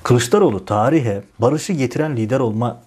Kılıçdaroğlu 0.03 0.65
tarihe 0.65 1.23
barışı 1.39 1.73
getiren 1.73 2.17
lider 2.17 2.39
olma 2.39 2.81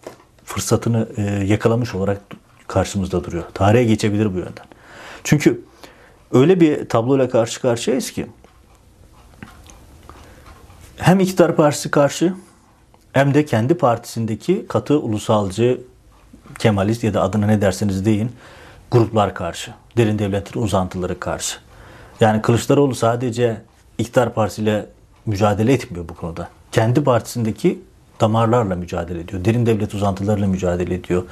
fırsatını 0.44 1.08
e, 1.16 1.22
yakalamış 1.22 1.94
olarak 1.94 2.20
karşımızda 2.66 3.24
duruyor. 3.24 3.44
Tarihe 3.54 3.84
geçebilir 3.84 4.34
bu 4.34 4.38
yönden. 4.38 4.64
Çünkü 5.24 5.64
öyle 6.32 6.60
bir 6.60 6.88
tabloyla 6.88 7.28
karşı 7.28 7.60
karşıyayız 7.60 8.10
ki 8.10 8.26
hem 10.96 11.20
iktidar 11.20 11.56
partisi 11.56 11.90
karşı 11.90 12.34
hem 13.12 13.34
de 13.34 13.44
kendi 13.44 13.74
partisindeki 13.74 14.66
katı 14.68 15.00
ulusalcı, 15.00 15.80
kemalist 16.58 17.04
ya 17.04 17.14
da 17.14 17.22
adına 17.22 17.46
ne 17.46 17.60
derseniz 17.60 18.04
deyin 18.04 18.32
gruplar 18.90 19.34
karşı. 19.34 19.70
Derin 19.96 20.18
devletin 20.18 20.62
uzantıları 20.62 21.20
karşı. 21.20 21.58
Yani 22.20 22.42
Kılıçdaroğlu 22.42 22.94
sadece 22.94 23.60
iktidar 23.98 24.34
partisiyle 24.34 24.86
mücadele 25.26 25.72
etmiyor 25.72 26.08
bu 26.08 26.14
konuda 26.14 26.48
kendi 26.72 27.04
partisindeki 27.04 27.80
damarlarla 28.20 28.76
mücadele 28.76 29.20
ediyor. 29.20 29.44
Derin 29.44 29.66
devlet 29.66 29.94
uzantılarıyla 29.94 30.48
mücadele 30.48 30.94
ediyor. 30.94 31.22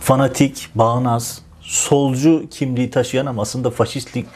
Fanatik, 0.00 0.68
bağnaz, 0.74 1.42
solcu 1.60 2.44
kimliği 2.50 2.90
taşıyan 2.90 3.26
ama 3.26 3.42
aslında 3.42 3.70
faşistlik 3.70 4.26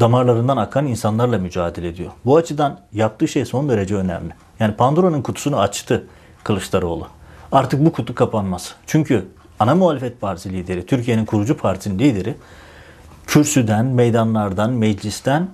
damarlarından 0.00 0.56
akan 0.56 0.86
insanlarla 0.86 1.38
mücadele 1.38 1.88
ediyor. 1.88 2.10
Bu 2.24 2.36
açıdan 2.36 2.80
yaptığı 2.92 3.28
şey 3.28 3.44
son 3.44 3.68
derece 3.68 3.94
önemli. 3.94 4.34
Yani 4.60 4.74
Pandora'nın 4.74 5.22
kutusunu 5.22 5.60
açtı 5.60 6.06
Kılıçdaroğlu. 6.44 7.06
Artık 7.52 7.84
bu 7.86 7.92
kutu 7.92 8.14
kapanmaz. 8.14 8.74
Çünkü 8.86 9.26
ana 9.58 9.74
muhalefet 9.74 10.20
partisi 10.20 10.52
lideri, 10.52 10.86
Türkiye'nin 10.86 11.24
kurucu 11.24 11.56
partisinin 11.56 11.98
lideri 11.98 12.34
kürsüden, 13.26 13.86
meydanlardan, 13.86 14.70
meclisten 14.70 15.48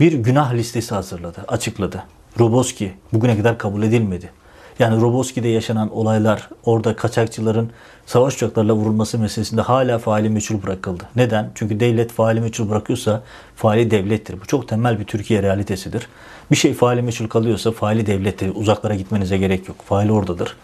bir 0.00 0.12
günah 0.12 0.54
listesi 0.54 0.94
hazırladı, 0.94 1.44
açıkladı. 1.48 2.04
Roboski 2.38 2.92
bugüne 3.12 3.36
kadar 3.36 3.58
kabul 3.58 3.82
edilmedi. 3.82 4.30
Yani 4.78 5.00
Roboski'de 5.00 5.48
yaşanan 5.48 5.96
olaylar, 5.96 6.48
orada 6.64 6.96
kaçakçıların 6.96 7.70
savaş 8.06 8.36
uçaklarla 8.36 8.72
vurulması 8.72 9.18
meselesinde 9.18 9.60
hala 9.60 9.98
faali 9.98 10.28
meçhul 10.30 10.62
bırakıldı. 10.62 11.04
Neden? 11.16 11.50
Çünkü 11.54 11.80
devlet 11.80 12.12
faali 12.12 12.40
meçhul 12.40 12.70
bırakıyorsa 12.70 13.22
faali 13.56 13.90
devlettir. 13.90 14.40
Bu 14.40 14.46
çok 14.46 14.68
temel 14.68 15.00
bir 15.00 15.04
Türkiye 15.04 15.42
realitesidir. 15.42 16.08
Bir 16.50 16.56
şey 16.56 16.74
faali 16.74 17.02
meçhul 17.02 17.28
kalıyorsa 17.28 17.72
faali 17.72 18.06
devlettir. 18.06 18.52
Uzaklara 18.54 18.94
gitmenize 18.94 19.38
gerek 19.38 19.68
yok. 19.68 19.76
Faali 19.84 20.12
oradadır. 20.12 20.56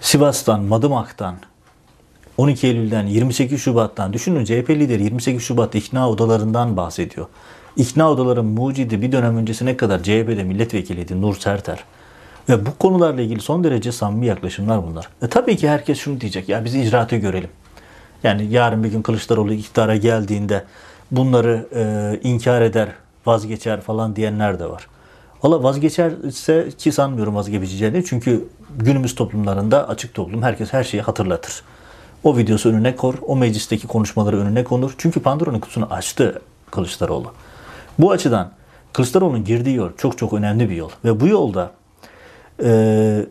Sivas'tan, 0.00 0.60
Madımak'tan, 0.60 1.34
12 2.36 2.66
Eylül'den, 2.66 3.06
28 3.06 3.60
Şubat'tan 3.60 4.12
düşünün 4.12 4.44
CHP 4.44 4.70
lideri 4.70 5.02
28 5.02 5.42
Şubat'ta 5.42 5.78
ikna 5.78 6.10
odalarından 6.10 6.76
bahsediyor. 6.76 7.26
İkna 7.76 8.10
odaların 8.10 8.44
mucidi 8.44 9.02
bir 9.02 9.12
dönem 9.12 9.36
öncesine 9.36 9.76
kadar 9.76 10.02
CHP'de 10.02 10.44
milletvekiliydi 10.44 11.20
Nur 11.20 11.36
Serter. 11.36 11.84
Ve 12.48 12.66
bu 12.66 12.78
konularla 12.78 13.20
ilgili 13.20 13.40
son 13.40 13.64
derece 13.64 13.92
samimi 13.92 14.26
yaklaşımlar 14.26 14.86
bunlar. 14.86 15.08
E 15.22 15.28
tabii 15.28 15.56
ki 15.56 15.68
herkes 15.68 15.98
şunu 15.98 16.20
diyecek. 16.20 16.48
Ya 16.48 16.64
biz 16.64 16.74
icraatı 16.74 17.16
görelim. 17.16 17.50
Yani 18.22 18.46
yarın 18.50 18.84
bir 18.84 18.88
gün 18.88 19.02
Kılıçdaroğlu 19.02 19.52
iktidara 19.52 19.96
geldiğinde 19.96 20.64
bunları 21.10 21.66
e, 21.74 22.20
inkar 22.28 22.62
eder, 22.62 22.88
vazgeçer 23.26 23.80
falan 23.80 24.16
diyenler 24.16 24.58
de 24.58 24.70
var. 24.70 24.86
Valla 25.42 25.62
vazgeçerse 25.62 26.68
ki 26.78 26.92
sanmıyorum 26.92 27.34
vazgeçeceğini. 27.34 28.04
Çünkü 28.04 28.48
günümüz 28.76 29.14
toplumlarında 29.14 29.88
açık 29.88 30.14
toplum 30.14 30.42
herkes 30.42 30.72
her 30.72 30.84
şeyi 30.84 31.02
hatırlatır. 31.02 31.62
O 32.24 32.36
videosu 32.36 32.68
önüne 32.68 32.96
kor, 32.96 33.14
o 33.26 33.36
meclisteki 33.36 33.86
konuşmaları 33.86 34.38
önüne 34.38 34.64
konur. 34.64 34.94
Çünkü 34.98 35.20
Pandora'nın 35.20 35.60
kutusunu 35.60 35.86
açtı 35.90 36.42
Kılıçdaroğlu. 36.70 37.32
Bu 37.98 38.10
açıdan 38.10 38.50
Kılıçdaroğlu'nun 38.92 39.44
girdiği 39.44 39.76
yol 39.76 39.90
çok 39.96 40.18
çok 40.18 40.32
önemli 40.32 40.70
bir 40.70 40.76
yol. 40.76 40.90
Ve 41.04 41.20
bu 41.20 41.28
yolda 41.28 41.70
e, 42.62 43.26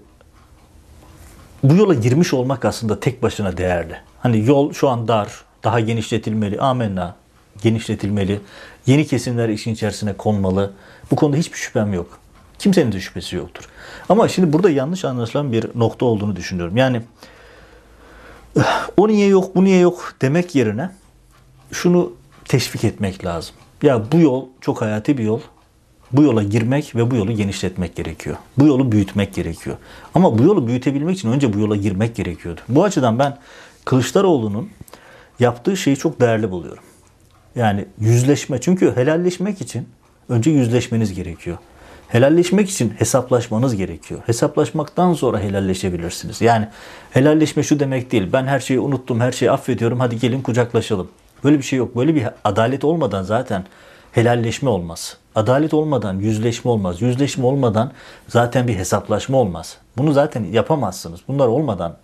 bu 1.63 1.75
yola 1.75 1.93
girmiş 1.93 2.34
olmak 2.34 2.65
aslında 2.65 3.00
tek 3.00 3.24
başına 3.24 3.57
değerli. 3.57 3.98
Hani 4.19 4.46
yol 4.46 4.74
şu 4.74 4.89
an 4.89 5.07
dar, 5.07 5.41
daha 5.63 5.79
genişletilmeli. 5.79 6.60
Amenna 6.60 7.15
genişletilmeli. 7.62 8.41
Yeni 8.86 9.07
kesimler 9.07 9.50
işin 9.50 9.74
içerisine 9.74 10.13
konmalı. 10.13 10.74
Bu 11.12 11.15
konuda 11.15 11.38
hiçbir 11.38 11.57
şüphem 11.57 11.93
yok. 11.93 12.19
Kimsenin 12.60 12.91
de 12.91 13.00
şüphesi 13.00 13.36
yoktur. 13.36 13.69
Ama 14.10 14.27
şimdi 14.27 14.53
burada 14.53 14.69
yanlış 14.69 15.05
anlaşılan 15.05 15.51
bir 15.51 15.65
nokta 15.75 16.05
olduğunu 16.05 16.36
düşünüyorum. 16.36 16.77
Yani 16.77 17.01
o 18.98 19.07
niye 19.07 19.27
yok, 19.27 19.55
bu 19.55 19.63
niye 19.63 19.79
yok 19.79 20.13
demek 20.22 20.55
yerine 20.55 20.89
şunu 21.72 22.13
teşvik 22.46 22.84
etmek 22.84 23.25
lazım. 23.25 23.55
Ya 23.81 24.12
bu 24.12 24.19
yol 24.19 24.46
çok 24.62 24.81
hayati 24.81 25.17
bir 25.17 25.24
yol. 25.24 25.39
Bu 26.11 26.23
yola 26.23 26.43
girmek 26.43 26.95
ve 26.95 27.11
bu 27.11 27.15
yolu 27.15 27.31
genişletmek 27.31 27.95
gerekiyor. 27.95 28.35
Bu 28.57 28.67
yolu 28.67 28.91
büyütmek 28.91 29.33
gerekiyor. 29.33 29.77
Ama 30.15 30.37
bu 30.37 30.43
yolu 30.43 30.67
büyütebilmek 30.67 31.17
için 31.17 31.31
önce 31.31 31.53
bu 31.53 31.59
yola 31.59 31.75
girmek 31.75 32.15
gerekiyordu. 32.15 32.61
Bu 32.69 32.83
açıdan 32.83 33.19
ben 33.19 33.37
Kılıçdaroğlu'nun 33.85 34.69
yaptığı 35.39 35.77
şeyi 35.77 35.97
çok 35.97 36.21
değerli 36.21 36.51
buluyorum. 36.51 36.83
Yani 37.55 37.85
yüzleşme. 37.99 38.61
Çünkü 38.61 38.95
helalleşmek 38.95 39.61
için 39.61 39.89
önce 40.29 40.51
yüzleşmeniz 40.51 41.13
gerekiyor. 41.13 41.57
Helalleşmek 42.07 42.69
için 42.69 42.93
hesaplaşmanız 42.97 43.75
gerekiyor. 43.75 44.21
Hesaplaşmaktan 44.25 45.13
sonra 45.13 45.39
helalleşebilirsiniz. 45.39 46.41
Yani 46.41 46.67
helalleşme 47.11 47.63
şu 47.63 47.79
demek 47.79 48.11
değil. 48.11 48.29
Ben 48.33 48.45
her 48.45 48.59
şeyi 48.59 48.79
unuttum, 48.79 49.19
her 49.19 49.31
şeyi 49.31 49.51
affediyorum. 49.51 49.99
Hadi 49.99 50.19
gelin 50.19 50.41
kucaklaşalım. 50.41 51.07
Böyle 51.43 51.57
bir 51.57 51.63
şey 51.63 51.79
yok. 51.79 51.95
Böyle 51.95 52.15
bir 52.15 52.23
adalet 52.43 52.83
olmadan 52.83 53.23
zaten 53.23 53.65
helalleşme 54.17 54.69
olmaz. 54.69 55.17
Adalet 55.36 55.74
olmadan 55.74 56.19
yüzleşme 56.19 56.71
olmaz. 56.71 57.01
Yüzleşme 57.01 57.45
olmadan 57.45 57.91
zaten 58.27 58.67
bir 58.67 58.75
hesaplaşma 58.75 59.38
olmaz. 59.38 59.77
Bunu 59.97 60.13
zaten 60.13 60.43
yapamazsınız. 60.43 61.19
Bunlar 61.27 61.47
olmadan 61.47 61.97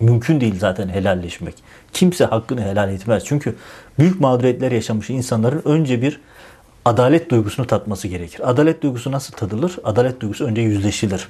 mümkün 0.00 0.40
değil 0.40 0.58
zaten 0.58 0.88
helalleşmek. 0.88 1.54
Kimse 1.92 2.24
hakkını 2.24 2.62
helal 2.62 2.88
etmez. 2.92 3.22
Çünkü 3.26 3.56
büyük 3.98 4.20
mağduriyetler 4.20 4.72
yaşamış 4.72 5.10
insanların 5.10 5.62
önce 5.64 6.02
bir 6.02 6.20
adalet 6.84 7.30
duygusunu 7.30 7.66
tatması 7.66 8.08
gerekir. 8.08 8.50
Adalet 8.50 8.82
duygusu 8.82 9.12
nasıl 9.12 9.32
tadılır? 9.34 9.76
Adalet 9.84 10.20
duygusu 10.20 10.44
önce 10.44 10.62
yüzleşilir. 10.62 11.28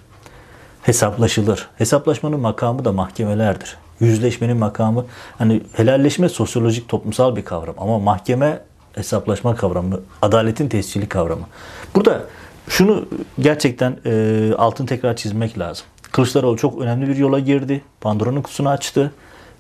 Hesaplaşılır. 0.83 1.69
Hesaplaşmanın 1.79 2.41
makamı 2.41 2.85
da 2.85 2.93
mahkemelerdir. 2.93 3.77
Yüzleşmenin 4.01 4.57
makamı 4.57 5.07
hani 5.39 5.63
helalleşme 5.73 6.29
sosyolojik 6.29 6.89
toplumsal 6.89 7.37
bir 7.37 7.45
kavram 7.45 7.75
ama 7.79 7.99
mahkeme 7.99 8.61
hesaplaşma 8.95 9.55
kavramı, 9.55 10.01
adaletin 10.23 10.69
tescili 10.69 11.09
kavramı. 11.09 11.47
Burada 11.95 12.25
şunu 12.69 13.09
gerçekten 13.41 13.97
e, 14.07 14.53
altın 14.59 14.87
tekrar 14.87 15.17
çizmek 15.17 15.59
lazım. 15.59 15.87
Kılıçdaroğlu 16.13 16.57
çok 16.57 16.81
önemli 16.81 17.09
bir 17.09 17.17
yola 17.17 17.39
girdi. 17.39 17.83
Pandora'nın 18.01 18.43
kutusunu 18.43 18.69
açtı. 18.69 19.13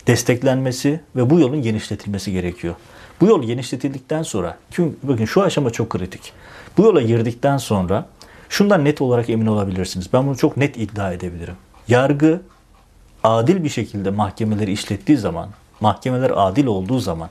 Desteklenmesi 0.06 1.00
ve 1.16 1.30
bu 1.30 1.40
yolun 1.40 1.62
genişletilmesi 1.62 2.32
gerekiyor. 2.32 2.74
Bu 3.20 3.26
yol 3.26 3.42
genişletildikten 3.42 4.22
sonra, 4.22 4.56
çünkü 4.70 4.96
bakın 5.02 5.24
şu 5.24 5.42
aşama 5.42 5.70
çok 5.70 5.90
kritik. 5.90 6.32
Bu 6.76 6.82
yola 6.82 7.02
girdikten 7.02 7.56
sonra 7.56 8.06
şundan 8.48 8.84
net 8.84 9.00
olarak 9.00 9.30
emin 9.30 9.46
olabilirsiniz. 9.46 10.12
Ben 10.12 10.26
bunu 10.26 10.36
çok 10.36 10.56
net 10.56 10.76
iddia 10.76 11.12
edebilirim. 11.12 11.54
Yargı 11.88 12.40
adil 13.24 13.64
bir 13.64 13.68
şekilde 13.68 14.10
mahkemeleri 14.10 14.72
işlettiği 14.72 15.18
zaman, 15.18 15.48
mahkemeler 15.80 16.32
adil 16.34 16.66
olduğu 16.66 16.98
zaman 16.98 17.30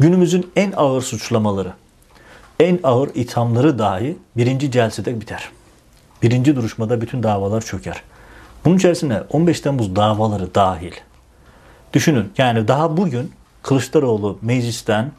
günümüzün 0.00 0.52
en 0.56 0.72
ağır 0.76 1.02
suçlamaları, 1.02 1.72
en 2.60 2.80
ağır 2.82 3.10
ithamları 3.14 3.78
dahi 3.78 4.16
birinci 4.36 4.70
celsede 4.70 5.20
biter. 5.20 5.48
Birinci 6.22 6.56
duruşmada 6.56 7.00
bütün 7.00 7.22
davalar 7.22 7.60
çöker. 7.60 8.02
Bunun 8.64 8.76
içerisinde 8.76 9.24
15 9.30 9.60
Temmuz 9.60 9.96
davaları 9.96 10.54
dahil. 10.54 10.92
Düşünün 11.92 12.32
yani 12.38 12.68
daha 12.68 12.96
bugün 12.96 13.32
Kılıçdaroğlu 13.62 14.38
meclisten 14.42 15.12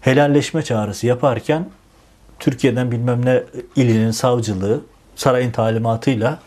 helalleşme 0.00 0.62
çağrısı 0.62 1.06
yaparken 1.06 1.68
Türkiye'den 2.38 2.92
bilmem 2.92 3.26
ne 3.26 3.42
ilinin 3.76 4.10
savcılığı 4.10 4.80
sarayın 5.16 5.50
talimatıyla 5.50 6.38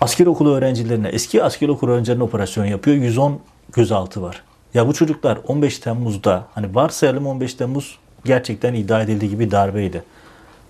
asker 0.00 0.26
okulu 0.26 0.54
öğrencilerine, 0.54 1.08
eski 1.08 1.44
asker 1.44 1.68
okulu 1.68 1.90
öğrencilerine 1.90 2.22
operasyon 2.22 2.64
yapıyor. 2.64 2.96
110 2.96 3.40
gözaltı 3.72 4.22
var. 4.22 4.42
Ya 4.74 4.86
bu 4.88 4.94
çocuklar 4.94 5.38
15 5.46 5.78
Temmuz'da 5.78 6.46
hani 6.54 6.74
varsayalım 6.74 7.26
15 7.26 7.54
Temmuz 7.54 7.98
gerçekten 8.24 8.74
iddia 8.74 9.02
edildiği 9.02 9.30
gibi 9.30 9.50
darbeydi. 9.50 10.02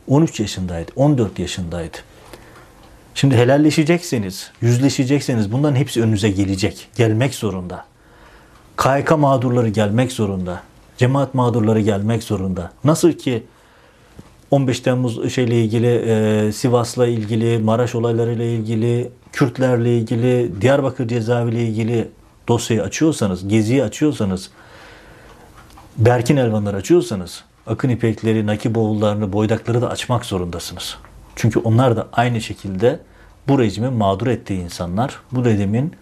13 0.09 0.41
yaşındaydı, 0.41 0.93
14 0.97 1.39
yaşındaydı. 1.39 1.97
Şimdi 3.15 3.37
helalleşecekseniz, 3.37 4.51
yüzleşecekseniz 4.61 5.53
bunların 5.53 5.77
hepsi 5.77 6.03
önünüze 6.03 6.31
gelecek. 6.31 6.89
Gelmek 6.97 7.35
zorunda. 7.35 7.85
KYK 8.77 9.11
mağdurları 9.11 9.69
gelmek 9.69 10.13
zorunda. 10.13 10.63
Cemaat 10.97 11.35
mağdurları 11.35 11.81
gelmek 11.81 12.23
zorunda. 12.23 12.73
Nasıl 12.85 13.13
ki 13.13 13.43
15 14.51 14.81
Temmuz 14.81 15.33
şeyle 15.33 15.63
ilgili, 15.63 16.05
e, 16.07 16.53
Sivas'la 16.53 17.07
ilgili, 17.07 17.59
Maraş 17.59 17.95
olaylarıyla 17.95 18.45
ilgili, 18.45 19.11
Kürtlerle 19.33 19.99
ilgili, 19.99 20.61
Diyarbakır 20.61 21.09
cezaeviyle 21.09 21.63
ilgili 21.63 22.09
dosyayı 22.49 22.83
açıyorsanız, 22.83 23.49
geziyi 23.49 23.85
açıyorsanız, 23.85 24.51
Berkin 25.97 26.37
Elvanları 26.37 26.77
açıyorsanız, 26.77 27.45
Akın 27.67 27.89
İpekleri, 27.89 28.47
Nakip 28.47 28.77
oğullarını, 28.77 29.33
boydakları 29.33 29.83
da 29.83 29.91
açmak 29.91 30.25
zorundasınız. 30.25 30.97
Çünkü 31.37 31.59
onlar 31.59 31.97
da 31.97 32.09
aynı 32.13 32.41
şekilde 32.41 33.01
bu 33.49 33.59
rejimin 33.59 33.93
mağdur 33.93 34.27
ettiği 34.27 34.61
insanlar, 34.61 35.19
bu 35.33 35.45
rejimin 35.45 35.93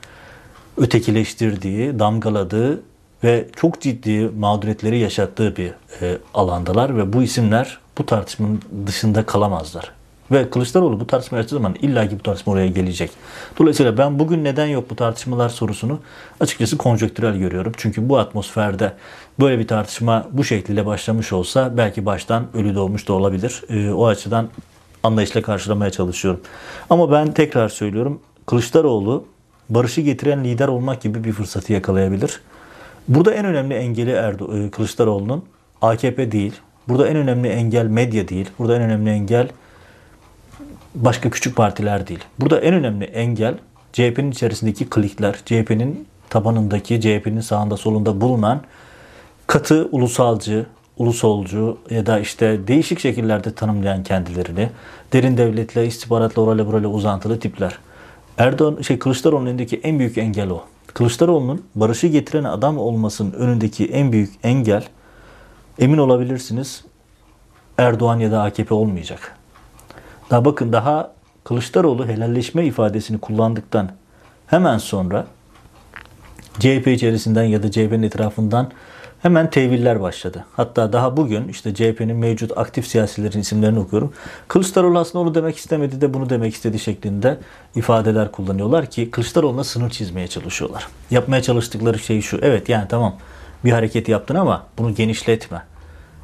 ötekileştirdiği, 0.77 1.99
damgaladığı 1.99 2.83
ve 3.25 3.49
çok 3.57 3.81
ciddi 3.81 4.31
mağduriyetleri 4.39 4.99
yaşattığı 4.99 5.57
bir 5.57 5.73
e, 6.01 6.19
alandalar 6.35 6.97
ve 6.97 7.13
bu 7.13 7.23
isimler 7.23 7.79
bu 7.99 8.07
tartışmanın 8.07 8.63
dışında 8.87 9.27
kalamazlar. 9.27 9.93
Ve 10.31 10.51
Kılıçdaroğlu 10.51 11.01
bu 11.01 11.07
tartışma 11.07 11.39
açtığı 11.39 11.55
zaman 11.55 11.75
illa 11.83 12.09
ki 12.09 12.19
bu 12.19 12.23
tartışma 12.23 12.53
oraya 12.53 12.67
gelecek. 12.67 13.11
Dolayısıyla 13.59 13.99
ben 13.99 14.19
bugün 14.19 14.45
neden 14.45 14.67
yok 14.67 14.91
bu 14.91 14.97
tartışmalar 14.97 15.49
sorusunu 15.49 16.01
açıkçası 16.41 16.79
konjonktürel 16.79 17.37
görüyorum. 17.37 17.73
Çünkü 17.77 18.09
bu 18.09 18.19
atmosferde 18.19 18.93
böyle 19.41 19.59
bir 19.59 19.69
tartışma 19.69 20.27
bu 20.33 20.45
şekilde 20.45 20.87
başlamış 20.87 21.33
olsa 21.33 21.77
belki 21.77 22.07
baştan 22.07 22.47
ölü 22.55 22.75
doğmuş 22.75 23.09
da 23.09 23.13
olabilir. 23.13 23.63
E, 23.69 23.93
o 23.93 24.07
açıdan 24.07 24.49
anlayışla 25.03 25.43
karşılamaya 25.43 25.91
çalışıyorum. 25.91 26.41
Ama 26.91 27.13
ben 27.13 27.33
tekrar 27.33 27.69
söylüyorum 27.69 28.21
Kılıçdaroğlu 28.47 29.25
barışı 29.69 30.01
getiren 30.01 30.45
lider 30.45 30.69
olmak 30.69 31.03
gibi 31.03 31.25
bir 31.25 31.33
fırsatı 31.33 31.73
yakalayabilir. 31.73 32.41
Burada 33.09 33.35
en 33.35 33.45
önemli 33.45 33.75
engeli 33.75 34.11
Erdo 34.11 34.59
e, 34.59 34.71
Kılıçdaroğlu'nun 34.71 35.45
AKP 35.83 36.33
değil. 36.33 36.53
Burada 36.89 37.09
en 37.09 37.17
önemli 37.17 37.49
engel 37.49 37.87
medya 37.87 38.29
değil. 38.29 38.51
Burada 38.59 38.77
en 38.77 38.83
önemli 38.83 39.11
engel 39.11 39.49
başka 40.97 41.31
küçük 41.31 41.57
partiler 41.57 42.07
değil. 42.07 42.25
Burada 42.41 42.61
en 42.61 42.75
önemli 42.75 43.05
engel 43.05 43.55
CHP'nin 43.93 44.31
içerisindeki 44.31 44.91
klikler, 44.91 45.35
CHP'nin 45.45 46.07
tabanındaki, 46.31 47.01
CHP'nin 47.01 47.41
sağında 47.41 47.77
solunda 47.77 48.21
bulunan 48.21 48.63
katı 49.47 49.89
ulusalcı, 49.93 50.67
ulusolcu 50.97 51.79
ya 51.91 52.07
da 52.07 52.19
işte 52.19 52.69
değişik 52.69 53.01
şekillerde 53.01 53.55
tanımlayan 53.55 54.03
kendilerini 54.03 54.71
derin 55.13 55.37
devletle, 55.37 55.87
istihbaratla 55.87 56.43
orayla 56.43 56.67
burayla 56.67 56.89
uzantılı 56.89 57.41
tipler. 57.41 57.79
Erdoğan, 58.39 58.83
şey 58.83 58.99
Kılıçdaroğlu'nun 58.99 59.47
önündeki 59.47 59.81
en 59.83 59.99
büyük 59.99 60.19
engel 60.19 60.51
o. 60.51 60.65
Kılıçdaroğlu'nun 60.95 61.63
barışı 61.75 62.07
getiren 62.07 62.45
adam 62.45 62.79
olmasının 62.79 63.33
önündeki 63.33 63.87
en 63.87 64.13
büyük 64.13 64.33
engel 64.43 64.85
emin 65.79 65.99
olabilirsiniz 65.99 66.85
Erdoğan 67.79 68.19
ya 68.19 68.31
da 68.31 68.43
AKP 68.43 68.75
olmayacak. 68.75 69.37
Daha 70.31 70.45
bakın 70.45 70.73
daha 70.73 71.17
Kılıçdaroğlu 71.45 72.07
helalleşme 72.07 72.67
ifadesini 72.67 73.19
kullandıktan 73.19 73.91
hemen 74.47 74.79
sonra 74.79 75.27
CHP 76.59 76.87
içerisinden 76.87 77.45
ya 77.45 77.63
da 77.63 77.71
CHP'nin 77.71 78.03
etrafından 78.03 78.71
hemen 79.23 79.51
teviller 79.51 80.01
başladı. 80.01 80.45
Hatta 80.57 80.93
daha 80.93 81.17
bugün 81.17 81.49
işte 81.49 81.75
CHP'nin 81.75 82.17
mevcut 82.17 82.59
aktif 82.59 82.87
siyasilerin 82.87 83.41
isimlerini 83.41 83.79
okuyorum. 83.79 84.13
Kılıçdaroğlu 84.49 84.99
aslında 84.99 85.23
onu 85.23 85.35
demek 85.35 85.57
istemedi 85.57 86.01
de 86.01 86.15
bunu 86.15 86.31
demek 86.31 86.55
istedi 86.55 86.79
şeklinde 86.79 87.39
ifadeler 87.75 88.33
kullanıyorlar 88.33 88.87
ki 88.87 89.11
Kılıçdaroğlu'na 89.11 89.65
sınır 89.65 89.91
çizmeye 89.91 90.29
çalışıyorlar. 90.29 90.87
Yapmaya 91.11 91.43
çalıştıkları 91.43 91.99
şey 91.99 92.21
şu. 92.21 92.39
Evet 92.43 92.69
yani 92.69 92.89
tamam 92.89 93.17
bir 93.65 93.73
hareket 93.73 94.09
yaptın 94.09 94.35
ama 94.35 94.67
bunu 94.79 94.95
genişletme. 94.95 95.63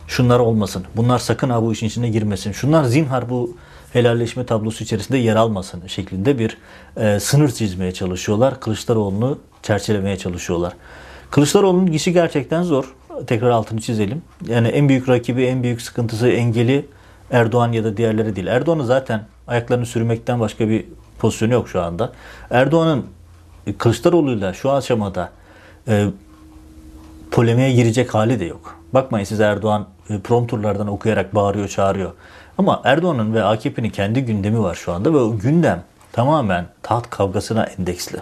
Şunlar 0.06 0.38
olmasın. 0.38 0.84
Bunlar 0.96 1.18
sakın 1.18 1.50
ha 1.50 1.62
bu 1.62 1.72
işin 1.72 1.86
içine 1.86 2.08
girmesin. 2.08 2.52
Şunlar 2.52 2.84
zinhar 2.84 3.30
bu 3.30 3.56
helalleşme 3.92 4.46
tablosu 4.46 4.84
içerisinde 4.84 5.18
yer 5.18 5.36
almasın 5.36 5.86
şeklinde 5.86 6.38
bir 6.38 6.58
e, 6.96 7.20
sınır 7.20 7.50
çizmeye 7.50 7.92
çalışıyorlar. 7.92 8.60
Kılıçdaroğlu'nu 8.60 9.38
çerçelemeye 9.62 10.18
çalışıyorlar. 10.18 10.72
Kılıçdaroğlu'nun 11.30 11.86
işi 11.86 12.12
gerçekten 12.12 12.62
zor. 12.62 12.94
Tekrar 13.26 13.50
altını 13.50 13.80
çizelim. 13.80 14.22
Yani 14.48 14.68
en 14.68 14.88
büyük 14.88 15.08
rakibi, 15.08 15.42
en 15.42 15.62
büyük 15.62 15.82
sıkıntısı, 15.82 16.28
engeli 16.28 16.86
Erdoğan 17.30 17.72
ya 17.72 17.84
da 17.84 17.96
diğerleri 17.96 18.36
değil. 18.36 18.46
Erdoğan'ın 18.46 18.84
zaten 18.84 19.24
ayaklarını 19.46 19.86
sürmekten 19.86 20.40
başka 20.40 20.68
bir 20.68 20.84
pozisyonu 21.18 21.52
yok 21.52 21.68
şu 21.68 21.82
anda. 21.82 22.12
Erdoğan'ın 22.50 23.06
Kılıçdaroğlu'yla 23.78 24.52
şu 24.52 24.72
aşamada 24.72 25.30
e, 25.88 26.06
polemiğe 27.32 27.72
girecek 27.72 28.14
hali 28.14 28.40
de 28.40 28.44
yok. 28.44 28.76
Bakmayın 28.94 29.24
siz 29.24 29.40
Erdoğan 29.40 29.86
e, 30.10 30.18
prompturlardan 30.18 30.86
okuyarak 30.86 31.34
bağırıyor, 31.34 31.68
çağırıyor. 31.68 32.12
Ama 32.58 32.80
Erdoğan'ın 32.84 33.34
ve 33.34 33.44
AKP'nin 33.44 33.90
kendi 33.90 34.24
gündemi 34.24 34.62
var 34.62 34.74
şu 34.74 34.92
anda 34.92 35.12
ve 35.12 35.16
o 35.16 35.38
gündem 35.38 35.82
tamamen 36.12 36.66
taht 36.82 37.10
kavgasına 37.10 37.64
endeksli. 37.64 38.18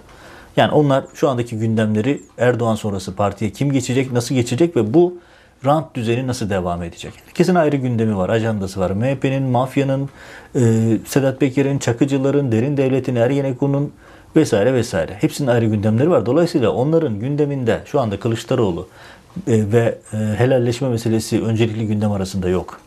Yani 0.57 0.73
onlar 0.73 1.05
şu 1.15 1.29
andaki 1.29 1.59
gündemleri 1.59 2.23
Erdoğan 2.39 2.75
sonrası 2.75 3.17
partiye 3.17 3.51
kim 3.51 3.73
geçecek, 3.73 4.13
nasıl 4.13 4.35
geçecek 4.35 4.77
ve 4.77 4.95
bu 4.95 5.19
rant 5.65 5.95
düzeni 5.95 6.27
nasıl 6.27 6.51
devam 6.51 6.83
edecek? 6.83 7.13
Herkesin 7.27 7.55
ayrı 7.55 7.77
gündemi 7.77 8.17
var, 8.17 8.29
ajandası 8.29 8.81
var. 8.81 8.91
MHP'nin, 8.91 9.43
mafyanın, 9.43 10.09
e, 10.55 10.61
Sedat 11.07 11.41
Peker'in, 11.41 11.79
Çakıcıların, 11.79 12.53
Derin 12.53 12.77
Devlet'in, 12.77 13.17
Ergenekon'un 13.17 13.93
vesaire 14.37 14.75
vesaire. 14.75 15.17
Hepsinin 15.21 15.49
ayrı 15.49 15.67
gündemleri 15.67 16.11
var. 16.11 16.27
Dolayısıyla 16.27 16.71
onların 16.71 17.19
gündeminde 17.19 17.83
şu 17.85 18.01
anda 18.01 18.21
Kılıçdaroğlu 18.21 18.89
e, 19.47 19.73
ve 19.73 19.99
e, 20.13 20.17
helalleşme 20.17 20.89
meselesi 20.89 21.43
öncelikli 21.43 21.87
gündem 21.87 22.13
arasında 22.13 22.49
yok. 22.49 22.81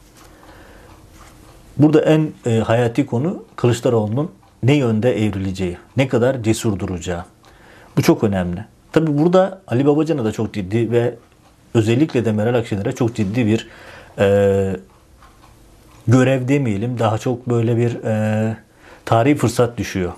Burada 1.78 2.02
en 2.02 2.32
e, 2.46 2.60
hayati 2.60 3.06
konu 3.06 3.44
Kılıçdaroğlu'nun 3.56 4.32
ne 4.64 4.74
yönde 4.74 5.26
evrileceği, 5.26 5.78
ne 5.98 6.08
kadar 6.08 6.44
cesur 6.44 6.80
duracağı. 6.80 7.26
Bu 7.98 8.02
çok 8.02 8.24
önemli. 8.24 8.66
Tabi 8.92 9.18
burada 9.18 9.62
Ali 9.68 9.86
Babacan'a 9.86 10.26
da 10.26 10.32
çok 10.32 10.54
ciddi 10.54 10.92
ve 10.92 11.16
özellikle 11.74 12.26
de 12.26 12.32
Meral 12.32 12.56
Akşener'e 12.56 12.92
çok 12.92 13.16
ciddi 13.16 13.46
bir 13.46 13.68
e, 14.20 14.76
görev 16.08 16.48
demeyelim. 16.48 17.00
Daha 17.00 17.18
çok 17.18 17.50
böyle 17.50 17.78
bir 17.78 18.04
e, 18.04 18.58
tarihi 19.06 19.36
fırsat 19.36 19.78
düşüyor. 19.78 20.12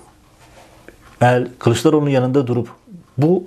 El 1.20 1.48
Kılıçdaroğlu'nun 1.58 2.10
yanında 2.10 2.46
durup 2.46 2.68
bu 3.18 3.44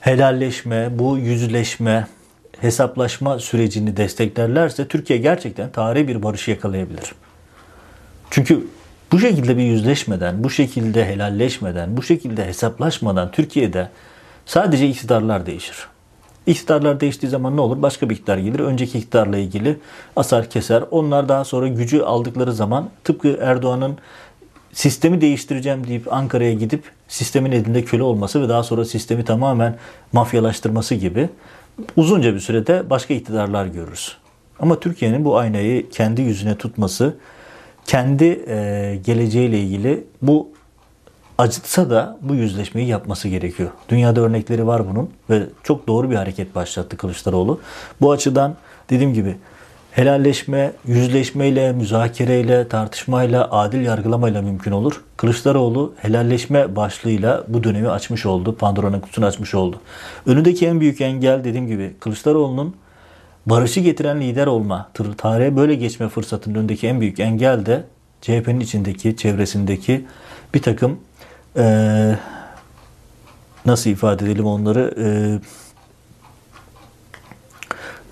helalleşme, 0.00 0.98
bu 0.98 1.18
yüzleşme, 1.18 2.06
hesaplaşma 2.60 3.38
sürecini 3.38 3.96
desteklerlerse 3.96 4.88
Türkiye 4.88 5.18
gerçekten 5.18 5.70
tarihi 5.70 6.08
bir 6.08 6.22
barışı 6.22 6.50
yakalayabilir. 6.50 7.12
Çünkü 8.30 8.66
bu 9.12 9.18
şekilde 9.18 9.56
bir 9.56 9.62
yüzleşmeden, 9.62 10.44
bu 10.44 10.50
şekilde 10.50 11.06
helalleşmeden, 11.06 11.96
bu 11.96 12.02
şekilde 12.02 12.46
hesaplaşmadan 12.46 13.30
Türkiye'de 13.30 13.88
sadece 14.46 14.88
iktidarlar 14.88 15.46
değişir. 15.46 15.88
İktidarlar 16.46 17.00
değiştiği 17.00 17.30
zaman 17.30 17.56
ne 17.56 17.60
olur? 17.60 17.82
Başka 17.82 18.10
bir 18.10 18.14
iktidar 18.14 18.38
gelir. 18.38 18.58
Önceki 18.58 18.98
iktidarla 18.98 19.38
ilgili 19.38 19.78
asar 20.16 20.50
keser. 20.50 20.84
Onlar 20.90 21.28
daha 21.28 21.44
sonra 21.44 21.68
gücü 21.68 22.00
aldıkları 22.00 22.52
zaman 22.52 22.88
tıpkı 23.04 23.38
Erdoğan'ın 23.40 23.98
sistemi 24.72 25.20
değiştireceğim 25.20 25.86
deyip 25.86 26.12
Ankara'ya 26.12 26.52
gidip 26.52 26.82
sistemin 27.08 27.52
elinde 27.52 27.84
köle 27.84 28.02
olması 28.02 28.42
ve 28.42 28.48
daha 28.48 28.62
sonra 28.62 28.84
sistemi 28.84 29.24
tamamen 29.24 29.76
mafyalaştırması 30.12 30.94
gibi 30.94 31.28
uzunca 31.96 32.34
bir 32.34 32.40
sürede 32.40 32.90
başka 32.90 33.14
iktidarlar 33.14 33.66
görürüz. 33.66 34.16
Ama 34.60 34.80
Türkiye'nin 34.80 35.24
bu 35.24 35.38
aynayı 35.38 35.90
kendi 35.90 36.22
yüzüne 36.22 36.54
tutması, 36.54 37.16
kendi 37.86 38.24
e, 38.24 38.98
geleceğiyle 39.04 39.60
ilgili 39.60 40.04
bu 40.22 40.48
acıtsa 41.38 41.90
da 41.90 42.18
bu 42.22 42.34
yüzleşmeyi 42.34 42.88
yapması 42.88 43.28
gerekiyor. 43.28 43.70
Dünyada 43.88 44.20
örnekleri 44.20 44.66
var 44.66 44.90
bunun 44.90 45.10
ve 45.30 45.42
çok 45.62 45.86
doğru 45.86 46.10
bir 46.10 46.16
hareket 46.16 46.54
başlattı 46.54 46.96
Kılıçdaroğlu. 46.96 47.60
Bu 48.00 48.12
açıdan 48.12 48.56
dediğim 48.90 49.14
gibi 49.14 49.36
helalleşme, 49.98 50.72
yüzleşmeyle, 50.86 51.72
müzakereyle, 51.72 52.68
tartışmayla, 52.68 53.50
adil 53.50 53.80
yargılamayla 53.80 54.42
mümkün 54.42 54.72
olur. 54.72 55.02
Kılıçdaroğlu 55.16 55.94
helalleşme 55.96 56.76
başlığıyla 56.76 57.44
bu 57.48 57.64
dönemi 57.64 57.90
açmış 57.90 58.26
oldu. 58.26 58.56
Pandora'nın 58.56 59.00
kutusunu 59.00 59.26
açmış 59.26 59.54
oldu. 59.54 59.80
Önündeki 60.26 60.66
en 60.66 60.80
büyük 60.80 61.00
engel 61.00 61.44
dediğim 61.44 61.66
gibi 61.66 61.94
Kılıçdaroğlu'nun 62.00 62.76
barışı 63.46 63.80
getiren 63.80 64.20
lider 64.20 64.46
olma, 64.46 64.90
tarihe 65.18 65.56
böyle 65.56 65.74
geçme 65.74 66.08
fırsatının 66.08 66.54
önündeki 66.54 66.86
en 66.86 67.00
büyük 67.00 67.20
engel 67.20 67.66
de 67.66 67.84
CHP'nin 68.20 68.60
içindeki, 68.60 69.16
çevresindeki 69.16 70.04
bir 70.54 70.62
takım 70.62 70.98
ee, 71.56 72.16
nasıl 73.66 73.90
ifade 73.90 74.24
edelim 74.24 74.46
onları 74.46 74.94
e, 74.98 75.06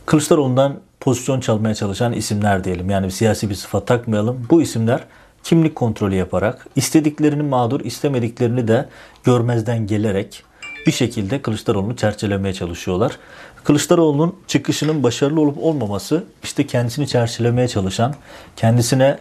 Kılıçdaroğlu'ndan 0.06 0.85
pozisyon 1.00 1.40
çalmaya 1.40 1.74
çalışan 1.74 2.12
isimler 2.12 2.64
diyelim. 2.64 2.90
Yani 2.90 3.10
siyasi 3.10 3.50
bir 3.50 3.54
sıfat 3.54 3.86
takmayalım. 3.86 4.46
Bu 4.50 4.62
isimler 4.62 5.00
kimlik 5.42 5.74
kontrolü 5.74 6.14
yaparak, 6.14 6.66
istediklerini 6.76 7.42
mağdur, 7.42 7.80
istemediklerini 7.80 8.68
de 8.68 8.88
görmezden 9.24 9.86
gelerek 9.86 10.42
bir 10.86 10.92
şekilde 10.92 11.42
Kılıçdaroğlu'nu 11.42 11.96
çerçelemeye 11.96 12.54
çalışıyorlar. 12.54 13.18
Kılıçdaroğlu'nun 13.64 14.36
çıkışının 14.46 15.02
başarılı 15.02 15.40
olup 15.40 15.58
olmaması 15.58 16.24
işte 16.44 16.66
kendisini 16.66 17.08
çerçelemeye 17.08 17.68
çalışan, 17.68 18.14
kendisine 18.56 19.18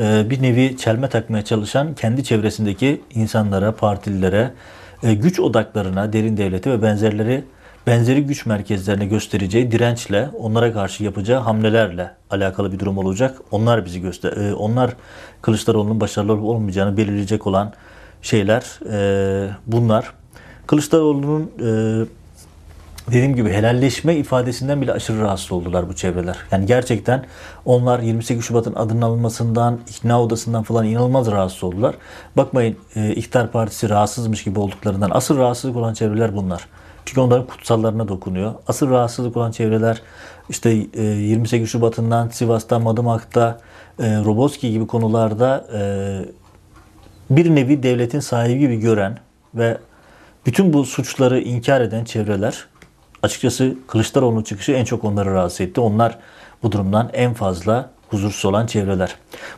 e, 0.00 0.30
bir 0.30 0.42
nevi 0.42 0.76
çelme 0.76 1.08
takmaya 1.08 1.44
çalışan 1.44 1.94
kendi 1.94 2.24
çevresindeki 2.24 3.00
insanlara, 3.14 3.72
partililere, 3.72 4.52
e, 5.02 5.14
güç 5.14 5.40
odaklarına, 5.40 6.12
derin 6.12 6.36
devleti 6.36 6.70
ve 6.70 6.82
benzerleri 6.82 7.44
benzeri 7.88 8.26
güç 8.26 8.46
merkezlerine 8.46 9.06
göstereceği 9.06 9.72
dirençle, 9.72 10.28
onlara 10.38 10.72
karşı 10.72 11.04
yapacağı 11.04 11.40
hamlelerle 11.40 12.10
alakalı 12.30 12.72
bir 12.72 12.78
durum 12.78 12.98
olacak. 12.98 13.38
Onlar 13.50 13.84
bizi 13.84 14.00
göster, 14.00 14.32
e, 14.32 14.54
onlar 14.54 14.90
Kılıçdaroğlu'nun 15.42 16.00
başarılı 16.00 16.32
olup 16.32 16.44
olmayacağını 16.44 16.96
belirleyecek 16.96 17.46
olan 17.46 17.72
şeyler 18.22 18.64
bunlar. 19.66 20.12
Kılıçdaroğlu'nun 20.66 21.50
dediğim 23.08 23.36
gibi 23.36 23.50
helalleşme 23.50 24.16
ifadesinden 24.16 24.82
bile 24.82 24.92
aşırı 24.92 25.20
rahatsız 25.20 25.52
oldular 25.52 25.88
bu 25.88 25.94
çevreler. 25.94 26.36
Yani 26.50 26.66
gerçekten 26.66 27.24
onlar 27.64 27.98
28 27.98 28.44
Şubat'ın 28.44 28.74
adının 28.74 29.02
alınmasından, 29.02 29.78
ikna 29.88 30.22
odasından 30.22 30.62
falan 30.62 30.86
inanılmaz 30.86 31.30
rahatsız 31.30 31.64
oldular. 31.64 31.94
Bakmayın 32.36 32.76
e, 32.96 33.14
İktidar 33.14 33.52
Partisi 33.52 33.88
rahatsızmış 33.88 34.44
gibi 34.44 34.58
olduklarından 34.58 35.10
asıl 35.12 35.38
rahatsızlık 35.38 35.76
olan 35.76 35.94
çevreler 35.94 36.36
bunlar. 36.36 36.66
Çünkü 37.04 37.20
onların 37.20 37.46
kutsallarına 37.46 38.08
dokunuyor. 38.08 38.54
Asıl 38.68 38.90
rahatsızlık 38.90 39.36
olan 39.36 39.50
çevreler 39.50 40.02
işte 40.48 40.70
28 40.70 41.70
Şubat'ından 41.70 42.28
Sivas'ta, 42.28 42.78
Madımak'ta, 42.78 43.60
e, 43.98 44.24
Roboski 44.24 44.70
gibi 44.70 44.86
konularda 44.86 45.66
e, 45.74 45.80
bir 47.30 47.54
nevi 47.54 47.82
devletin 47.82 48.20
sahibi 48.20 48.58
gibi 48.58 48.76
gören 48.76 49.18
ve 49.54 49.78
bütün 50.46 50.72
bu 50.72 50.84
suçları 50.84 51.40
inkar 51.40 51.80
eden 51.80 52.04
çevreler 52.04 52.66
açıkçası 53.22 53.74
Kılıçdaroğlu'nun 53.86 54.42
çıkışı 54.42 54.72
en 54.72 54.84
çok 54.84 55.04
onları 55.04 55.34
rahatsız 55.34 55.60
etti. 55.60 55.80
Onlar 55.80 56.18
bu 56.62 56.72
durumdan 56.72 57.10
en 57.12 57.34
fazla 57.34 57.90
huzursuz 58.08 58.44
olan 58.44 58.66
çevreler. 58.66 59.14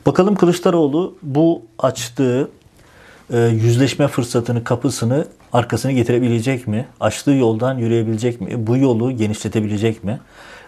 Bakalım 0.06 0.34
Kılıçdaroğlu 0.34 1.18
bu 1.22 1.62
açtığı 1.78 2.50
e, 3.32 3.38
yüzleşme 3.38 4.08
fırsatını, 4.08 4.64
kapısını 4.64 5.24
arkasını 5.52 5.92
getirebilecek 5.92 6.66
mi? 6.66 6.86
Açtığı 7.00 7.30
yoldan 7.30 7.78
yürüyebilecek 7.78 8.40
mi? 8.40 8.66
Bu 8.66 8.76
yolu 8.76 9.16
genişletebilecek 9.16 10.04
mi? 10.04 10.20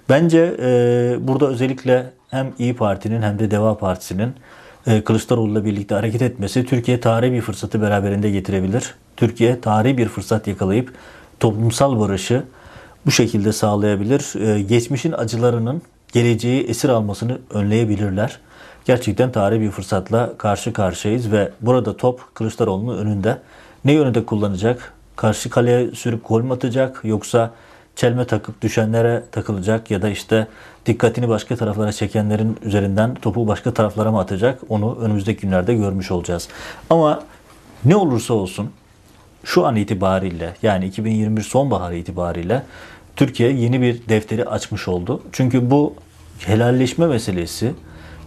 Bence 0.09 0.57
e, 0.62 1.16
burada 1.20 1.46
özellikle 1.48 2.11
hem 2.31 2.53
İyi 2.59 2.77
Parti'nin 2.77 3.22
hem 3.22 3.38
de 3.38 3.51
Deva 3.51 3.79
Partisi'nin 3.79 4.35
e, 4.87 5.05
Kılıçdaroğlu'la 5.05 5.64
birlikte 5.64 5.94
hareket 5.94 6.22
etmesi 6.22 6.64
Türkiye 6.64 7.01
tarihi 7.01 7.33
bir 7.33 7.40
fırsatı 7.40 7.83
beraberinde 7.83 8.31
getirebilir. 8.31 8.94
Türkiye 9.16 9.61
tarihi 9.61 9.98
bir 9.98 10.09
fırsat 10.09 10.46
yakalayıp 10.46 10.92
toplumsal 11.40 12.01
barışı 12.01 12.42
bu 13.07 13.11
şekilde 13.11 13.53
sağlayabilir. 13.53 14.46
E, 14.46 14.62
geçmişin 14.62 15.12
acılarının 15.12 15.83
geleceği 16.12 16.62
esir 16.62 16.88
almasını 16.88 17.38
önleyebilirler. 17.51 18.38
Gerçekten 18.85 19.33
tarihi 19.33 19.61
bir 19.61 19.71
fırsatla 19.71 20.33
karşı 20.38 20.73
karşıyayız 20.73 21.33
ve 21.33 21.51
burada 21.61 21.97
top 21.97 22.35
Kılıçdaroğlu'nun 22.35 22.99
önünde. 22.99 23.38
Ne 23.85 23.92
yönde 23.92 24.27
kullanacak? 24.27 24.92
Karşı 25.16 25.51
kaleye 25.51 25.90
sürüp 25.90 26.29
gol 26.29 26.42
mü 26.42 26.53
atacak 26.53 27.01
yoksa 27.05 27.51
çelme 27.97 28.25
takıp 28.25 28.62
düşenlere 28.62 29.23
takılacak 29.33 29.90
ya 29.90 30.03
da 30.03 30.09
işte 30.09 30.47
dikkatini 30.87 31.29
başka 31.29 31.57
taraflara 31.57 31.92
çekenlerin 31.92 32.59
üzerinden 32.62 33.14
topu 33.14 33.49
başka 33.49 33.75
taraflara 33.75 34.11
mı 34.11 34.21
atacak 34.21 34.61
onu 34.68 34.99
önümüzdeki 35.01 35.40
günlerde 35.40 35.75
görmüş 35.75 36.11
olacağız. 36.11 36.49
Ama 36.90 37.23
ne 37.85 37.97
olursa 37.97 38.35
olsun 38.35 38.71
şu 39.45 39.66
an 39.66 39.77
itibariyle 39.77 40.55
yani 40.62 40.87
2021 40.87 41.42
sonbaharı 41.42 41.97
itibariyle 41.97 42.62
Türkiye 43.16 43.53
yeni 43.53 43.81
bir 43.81 44.09
defteri 44.09 44.45
açmış 44.45 44.88
oldu. 44.88 45.23
Çünkü 45.33 45.71
bu 45.71 45.95
helalleşme 46.38 47.07
meselesi, 47.07 47.75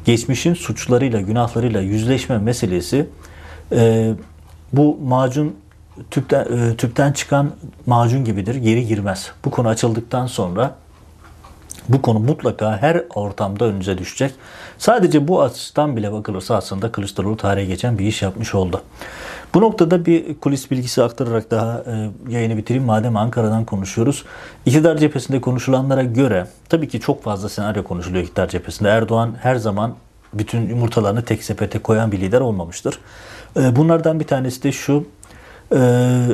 geçmişin 0.06 0.54
suçlarıyla, 0.54 1.22
günahlarıyla 1.22 1.82
yüzleşme 1.82 2.38
meselesi 2.38 3.10
e, 3.72 4.14
bu 4.74 4.98
macun 5.04 5.56
tüpten, 6.12 6.46
e, 6.46 6.76
tüpten 6.76 7.12
çıkan 7.12 7.52
macun 7.86 8.26
gibidir. 8.26 8.56
Geri 8.56 8.88
girmez. 8.88 9.32
Bu 9.46 9.52
konu 9.52 9.68
açıldıktan 9.68 10.28
sonra 10.28 10.76
bu 11.90 12.02
konu 12.02 12.20
mutlaka 12.20 12.82
her 12.82 13.04
ortamda 13.16 13.66
önünüze 13.66 13.98
düşecek. 13.98 14.34
Sadece 14.78 15.28
bu 15.28 15.42
açıdan 15.42 15.98
bile 15.98 16.14
bakılırsa 16.14 16.56
aslında 16.56 16.92
Kılıçdaroğlu 16.92 17.38
tarihe 17.38 17.66
geçen 17.66 18.00
bir 18.00 18.06
iş 18.06 18.22
yapmış 18.22 18.56
oldu. 18.56 18.82
Bu 19.56 19.62
noktada 19.62 20.06
bir 20.06 20.40
kulis 20.40 20.72
bilgisi 20.72 21.04
aktararak 21.04 21.52
daha 21.52 21.84
e, 21.88 22.10
yayını 22.30 22.58
bitireyim. 22.58 22.86
Madem 22.86 23.18
Ankara'dan 23.18 23.66
konuşuyoruz. 23.66 24.26
İktidar 24.66 24.98
cephesinde 24.98 25.42
konuşulanlara 25.42 26.04
göre 26.04 26.48
tabii 26.70 26.88
ki 26.88 27.00
çok 27.00 27.24
fazla 27.24 27.50
senaryo 27.50 27.84
konuşuluyor 27.84 28.24
iktidar 28.24 28.48
cephesinde. 28.48 28.90
Erdoğan 28.90 29.36
her 29.42 29.56
zaman 29.56 29.96
bütün 30.34 30.68
yumurtalarını 30.68 31.26
tek 31.26 31.44
sepete 31.44 31.80
koyan 31.80 32.12
bir 32.12 32.22
lider 32.22 32.42
olmamıştır. 32.42 33.00
E, 33.58 33.76
bunlardan 33.76 34.20
bir 34.20 34.28
tanesi 34.28 34.64
de 34.64 34.72
şu. 34.72 35.08
E, 35.72 35.76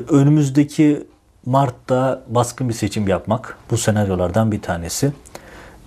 önümüzdeki 0.10 1.08
Mart'ta 1.46 2.22
baskın 2.28 2.70
bir 2.70 2.74
seçim 2.74 3.08
yapmak. 3.08 3.58
Bu 3.72 3.78
senaryolardan 3.78 4.52
bir 4.52 4.62
tanesi. 4.62 5.14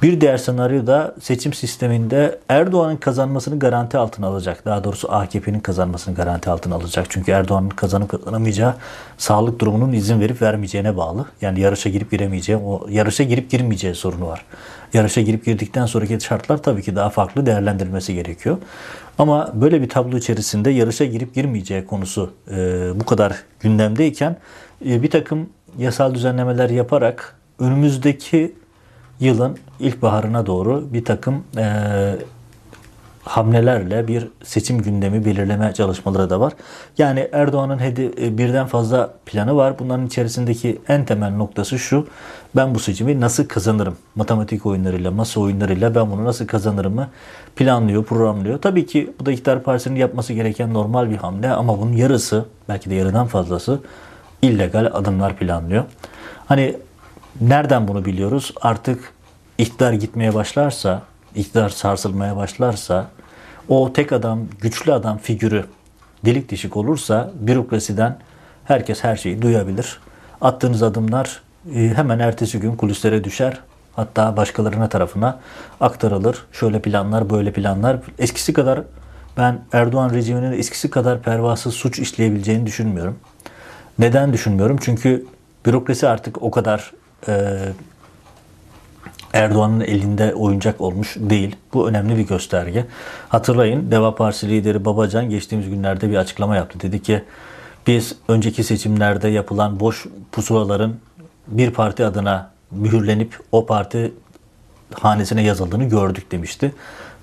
Bir 0.05 0.21
diğer 0.21 0.37
senaryo 0.37 0.87
da 0.87 1.15
seçim 1.21 1.53
sisteminde 1.53 2.39
Erdoğan'ın 2.49 2.97
kazanmasını 2.97 3.59
garanti 3.59 3.99
altına 3.99 4.27
alacak. 4.27 4.65
Daha 4.65 4.85
doğrusu 4.85 5.13
AKP'nin 5.13 5.61
kazanmasını 5.61 6.15
garanti 6.15 6.51
altına 6.51 6.75
alacak. 6.75 7.07
Çünkü 7.09 7.33
Erdoğan'ın 7.33 7.69
kazanıp 7.69 8.09
kazanamayacağı 8.09 8.75
sağlık 9.19 9.61
durumunun 9.61 9.93
izin 9.93 10.21
verip 10.21 10.43
vermeyeceğine 10.43 10.97
bağlı. 10.97 11.27
Yani 11.41 11.61
yarışa 11.61 11.91
girip 11.91 12.11
giremeyeceği, 12.11 12.59
o 12.59 12.87
yarışa 12.91 13.25
girip 13.25 13.51
girmeyeceği 13.51 13.95
sorunu 13.95 14.27
var. 14.27 14.45
Yarışa 14.93 15.21
girip 15.21 15.45
girdikten 15.45 15.87
sonraki 15.87 16.21
şartlar 16.21 16.63
tabii 16.63 16.83
ki 16.83 16.97
daha 16.97 17.11
farklı 17.11 17.47
değerlendirilmesi 17.47 18.15
gerekiyor. 18.15 18.59
Ama 19.19 19.53
böyle 19.55 19.83
bir 19.83 19.89
tablo 19.89 20.17
içerisinde 20.17 20.71
yarışa 20.71 21.05
girip 21.05 21.35
girmeyeceği 21.35 21.87
konusu 21.87 22.31
e, 22.51 22.57
bu 23.01 23.05
kadar 23.05 23.37
gündemdeyken 23.61 24.37
e, 24.89 25.03
bir 25.03 25.11
takım 25.11 25.49
yasal 25.79 26.15
düzenlemeler 26.15 26.71
yaparak 26.71 27.37
önümüzdeki 27.59 28.55
yılın 29.21 29.59
ilkbaharına 29.81 30.47
doğru 30.47 30.93
bir 30.93 31.05
takım 31.05 31.45
e, 31.57 31.65
hamlelerle 33.25 34.09
bir 34.09 34.29
seçim 34.45 34.83
gündemi 34.83 35.25
belirleme 35.25 35.75
çalışmaları 35.75 36.31
da 36.31 36.41
var. 36.41 36.53
Yani 36.99 37.29
Erdoğan'ın 37.33 37.79
hedi, 37.79 38.39
birden 38.39 38.67
fazla 38.67 39.15
planı 39.27 39.57
var. 39.57 39.79
Bunların 39.79 40.07
içerisindeki 40.07 40.81
en 40.89 41.05
temel 41.05 41.31
noktası 41.31 41.79
şu. 41.79 42.07
Ben 42.57 42.75
bu 42.75 42.79
seçimi 42.79 43.21
nasıl 43.21 43.49
kazanırım? 43.49 43.97
Matematik 44.15 44.67
oyunlarıyla, 44.67 45.11
masa 45.11 45.41
oyunlarıyla 45.41 45.95
ben 45.95 46.11
bunu 46.11 46.25
nasıl 46.25 46.47
kazanırımı 46.47 47.09
planlıyor, 47.57 48.05
programlıyor. 48.05 48.61
Tabii 48.61 48.87
ki 48.87 49.11
bu 49.21 49.27
da 49.27 49.33
iktidar 49.33 49.63
partisinin 49.63 49.97
yapması 49.97 50.33
gereken 50.33 50.75
normal 50.75 51.11
bir 51.11 51.17
hamle 51.17 51.51
ama 51.51 51.81
bunun 51.81 51.93
yarısı, 51.93 52.45
belki 52.69 52.91
de 52.91 52.95
yarıdan 52.95 53.27
fazlası 53.27 53.81
illegal 54.43 54.91
adımlar 54.93 55.37
planlıyor. 55.37 55.85
Hani 56.47 56.77
nereden 57.41 57.89
bunu 57.89 58.05
biliyoruz? 58.05 58.55
Artık 58.61 59.13
iktidar 59.59 59.93
gitmeye 59.93 60.35
başlarsa, 60.35 61.03
iktidar 61.35 61.69
sarsılmaya 61.69 62.37
başlarsa, 62.37 63.07
o 63.69 63.93
tek 63.93 64.13
adam, 64.13 64.41
güçlü 64.61 64.93
adam 64.93 65.19
figürü 65.19 65.65
delik 66.25 66.49
dişik 66.49 66.77
olursa 66.77 67.31
bürokrasiden 67.41 68.19
herkes 68.65 69.05
her 69.05 69.17
şeyi 69.17 69.43
duyabilir. 69.43 69.99
Attığınız 70.41 70.83
adımlar 70.83 71.43
e, 71.75 71.89
hemen 71.89 72.19
ertesi 72.19 72.61
gün 72.61 72.77
kulislere 72.77 73.25
düşer. 73.25 73.61
Hatta 73.97 74.37
başkalarına 74.37 74.89
tarafına 74.89 75.41
aktarılır. 75.81 76.47
Şöyle 76.53 76.83
planlar, 76.83 77.31
böyle 77.31 77.53
planlar. 77.53 77.99
Eskisi 78.19 78.53
kadar 78.53 78.81
ben 79.37 79.61
Erdoğan 79.73 80.11
rejiminin 80.11 80.53
eskisi 80.53 80.91
kadar 80.91 81.23
pervasız 81.23 81.75
suç 81.75 81.99
işleyebileceğini 81.99 82.67
düşünmüyorum. 82.67 83.19
Neden 83.99 84.33
düşünmüyorum? 84.33 84.77
Çünkü 84.81 85.27
bürokrasi 85.67 86.09
artık 86.09 86.43
o 86.43 86.51
kadar 86.51 86.93
e, 87.29 87.59
Erdoğan'ın 89.33 89.81
elinde 89.81 90.35
oyuncak 90.35 90.81
olmuş 90.81 91.17
değil. 91.19 91.57
Bu 91.73 91.89
önemli 91.89 92.17
bir 92.17 92.27
gösterge. 92.27 92.85
Hatırlayın 93.29 93.91
Deva 93.91 94.15
Partisi 94.15 94.49
lideri 94.49 94.85
Babacan 94.85 95.31
geçtiğimiz 95.31 95.71
günlerde 95.71 96.11
bir 96.11 96.17
açıklama 96.17 96.57
yaptı. 96.57 96.81
Dedi 96.81 97.03
ki 97.03 97.23
biz 97.87 98.17
önceki 98.29 98.65
seçimlerde 98.65 99.29
yapılan 99.29 99.81
boş 99.81 100.07
pusulaların 100.33 100.95
bir 101.49 101.71
parti 101.71 102.05
adına 102.05 102.51
mühürlenip 102.71 103.39
o 103.53 103.67
parti 103.67 104.13
hanesine 104.95 105.43
yazıldığını 105.43 105.85
gördük 105.85 106.33
demişti. 106.33 106.75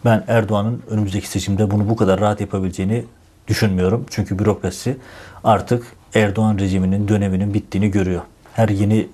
Ben 0.05 0.23
Erdoğan'ın 0.27 0.83
önümüzdeki 0.89 1.27
seçimde 1.27 1.71
bunu 1.71 1.89
bu 1.89 1.95
kadar 1.95 2.19
rahat 2.19 2.41
yapabileceğini 2.41 3.05
düşünmüyorum. 3.47 4.05
Çünkü 4.09 4.39
bürokrasi 4.39 4.97
artık 5.43 5.83
Erdoğan 6.15 6.57
rejiminin 6.57 7.07
döneminin 7.07 7.53
bittiğini 7.53 7.91
görüyor. 7.91 8.21
Her 8.53 8.69
yeni 8.69 9.07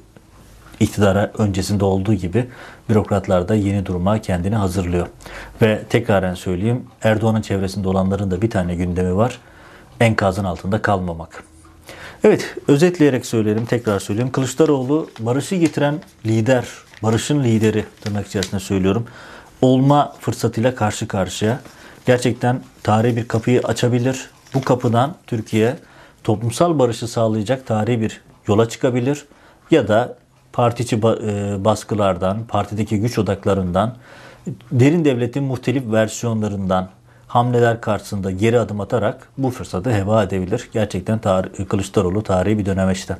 iktidara 0.80 1.32
öncesinde 1.38 1.86
olduğu 1.86 2.14
gibi 2.14 2.48
bürokratlar 2.90 3.48
da 3.48 3.56
yeni 3.56 3.86
duruma 3.86 4.22
kendini 4.22 4.56
hazırlıyor. 4.56 5.08
Ve 5.62 5.84
tekraren 5.90 6.34
söyleyeyim 6.34 6.84
Erdoğan'ın 7.04 7.42
çevresinde 7.42 7.88
olanların 7.88 8.32
da 8.32 8.42
bir 8.42 8.50
tane 8.50 8.76
gündemi 8.76 9.16
var. 9.16 9.40
Enkazın 10.00 10.44
altında 10.44 10.82
kalmamak. 10.82 11.44
Evet 12.24 12.56
özetleyerek 12.68 13.26
söyleyelim 13.26 13.66
tekrar 13.66 14.00
söyleyeyim. 14.00 14.32
Kılıçdaroğlu 14.32 15.10
barışı 15.20 15.56
getiren 15.56 16.00
lider, 16.26 16.66
barışın 17.04 17.44
lideri 17.44 17.86
tırnak 18.02 18.28
içerisinde 18.28 18.60
söylüyorum. 18.60 19.06
Olma 19.62 20.16
fırsatıyla 20.20 20.76
karşı 20.76 21.08
karşıya. 21.08 21.60
Gerçekten 22.06 22.62
tarihi 22.84 23.16
bir 23.16 23.28
kapıyı 23.28 23.62
açabilir. 23.64 24.30
Bu 24.54 24.62
kapıdan 24.62 25.16
Türkiye 25.28 25.76
toplumsal 26.24 26.80
barışı 26.80 27.08
sağlayacak 27.08 27.68
tarihi 27.68 28.02
bir 28.02 28.22
yola 28.48 28.70
çıkabilir. 28.70 29.26
Ya 29.72 29.88
da 29.88 30.18
partiçi 30.54 30.96
e, 30.96 31.00
baskılardan, 31.66 32.44
partideki 32.48 33.00
güç 33.00 33.20
odaklarından, 33.20 33.96
derin 34.72 35.06
devletin 35.06 35.44
muhtelif 35.44 35.92
versiyonlarından 35.92 36.90
hamleler 37.28 37.82
karşısında 37.82 38.32
geri 38.32 38.60
adım 38.60 38.82
atarak 38.82 39.28
bu 39.38 39.50
fırsatı 39.50 39.94
heba 39.94 40.24
edebilir. 40.24 40.70
Gerçekten 40.74 41.20
tar- 41.20 41.66
Kılıçdaroğlu 41.66 42.24
tarihi 42.24 42.58
bir 42.58 42.66
dönemeçte. 42.66 43.18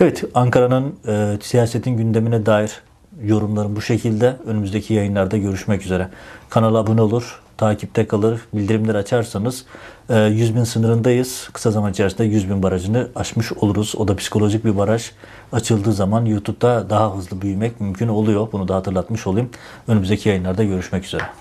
Evet 0.00 0.24
Ankara'nın 0.34 0.94
e, 1.08 1.38
siyasetin 1.42 1.96
gündemine 1.96 2.46
dair 2.46 2.82
yorumlarım 3.22 3.76
bu 3.76 3.82
şekilde. 3.82 4.36
Önümüzdeki 4.46 4.94
yayınlarda 4.94 5.36
görüşmek 5.36 5.82
üzere. 5.82 6.08
Kanala 6.50 6.78
abone 6.78 7.02
olur, 7.02 7.40
takipte 7.60 8.06
kalır, 8.06 8.40
bildirimleri 8.54 8.98
açarsanız 8.98 9.64
100 10.10 10.50
e, 10.50 10.54
bin 10.54 10.64
sınırındayız. 10.64 11.48
Kısa 11.52 11.70
zaman 11.70 11.90
içerisinde 11.92 12.24
100 12.24 12.50
bin 12.50 12.62
barajını 12.62 13.08
aşmış 13.16 13.52
oluruz. 13.52 13.94
O 13.96 14.08
da 14.08 14.16
psikolojik 14.16 14.64
bir 14.64 14.78
baraj. 14.78 15.10
Açıldığı 15.52 15.92
zaman 15.92 16.24
YouTube'da 16.24 16.90
daha 16.90 17.16
hızlı 17.16 17.42
büyümek 17.42 17.80
mümkün 17.80 18.08
oluyor. 18.08 18.48
Bunu 18.52 18.68
da 18.68 18.74
hatırlatmış 18.76 19.26
olayım. 19.26 19.50
Önümüzdeki 19.88 20.28
yayınlarda 20.28 20.64
görüşmek 20.64 21.04
üzere. 21.04 21.39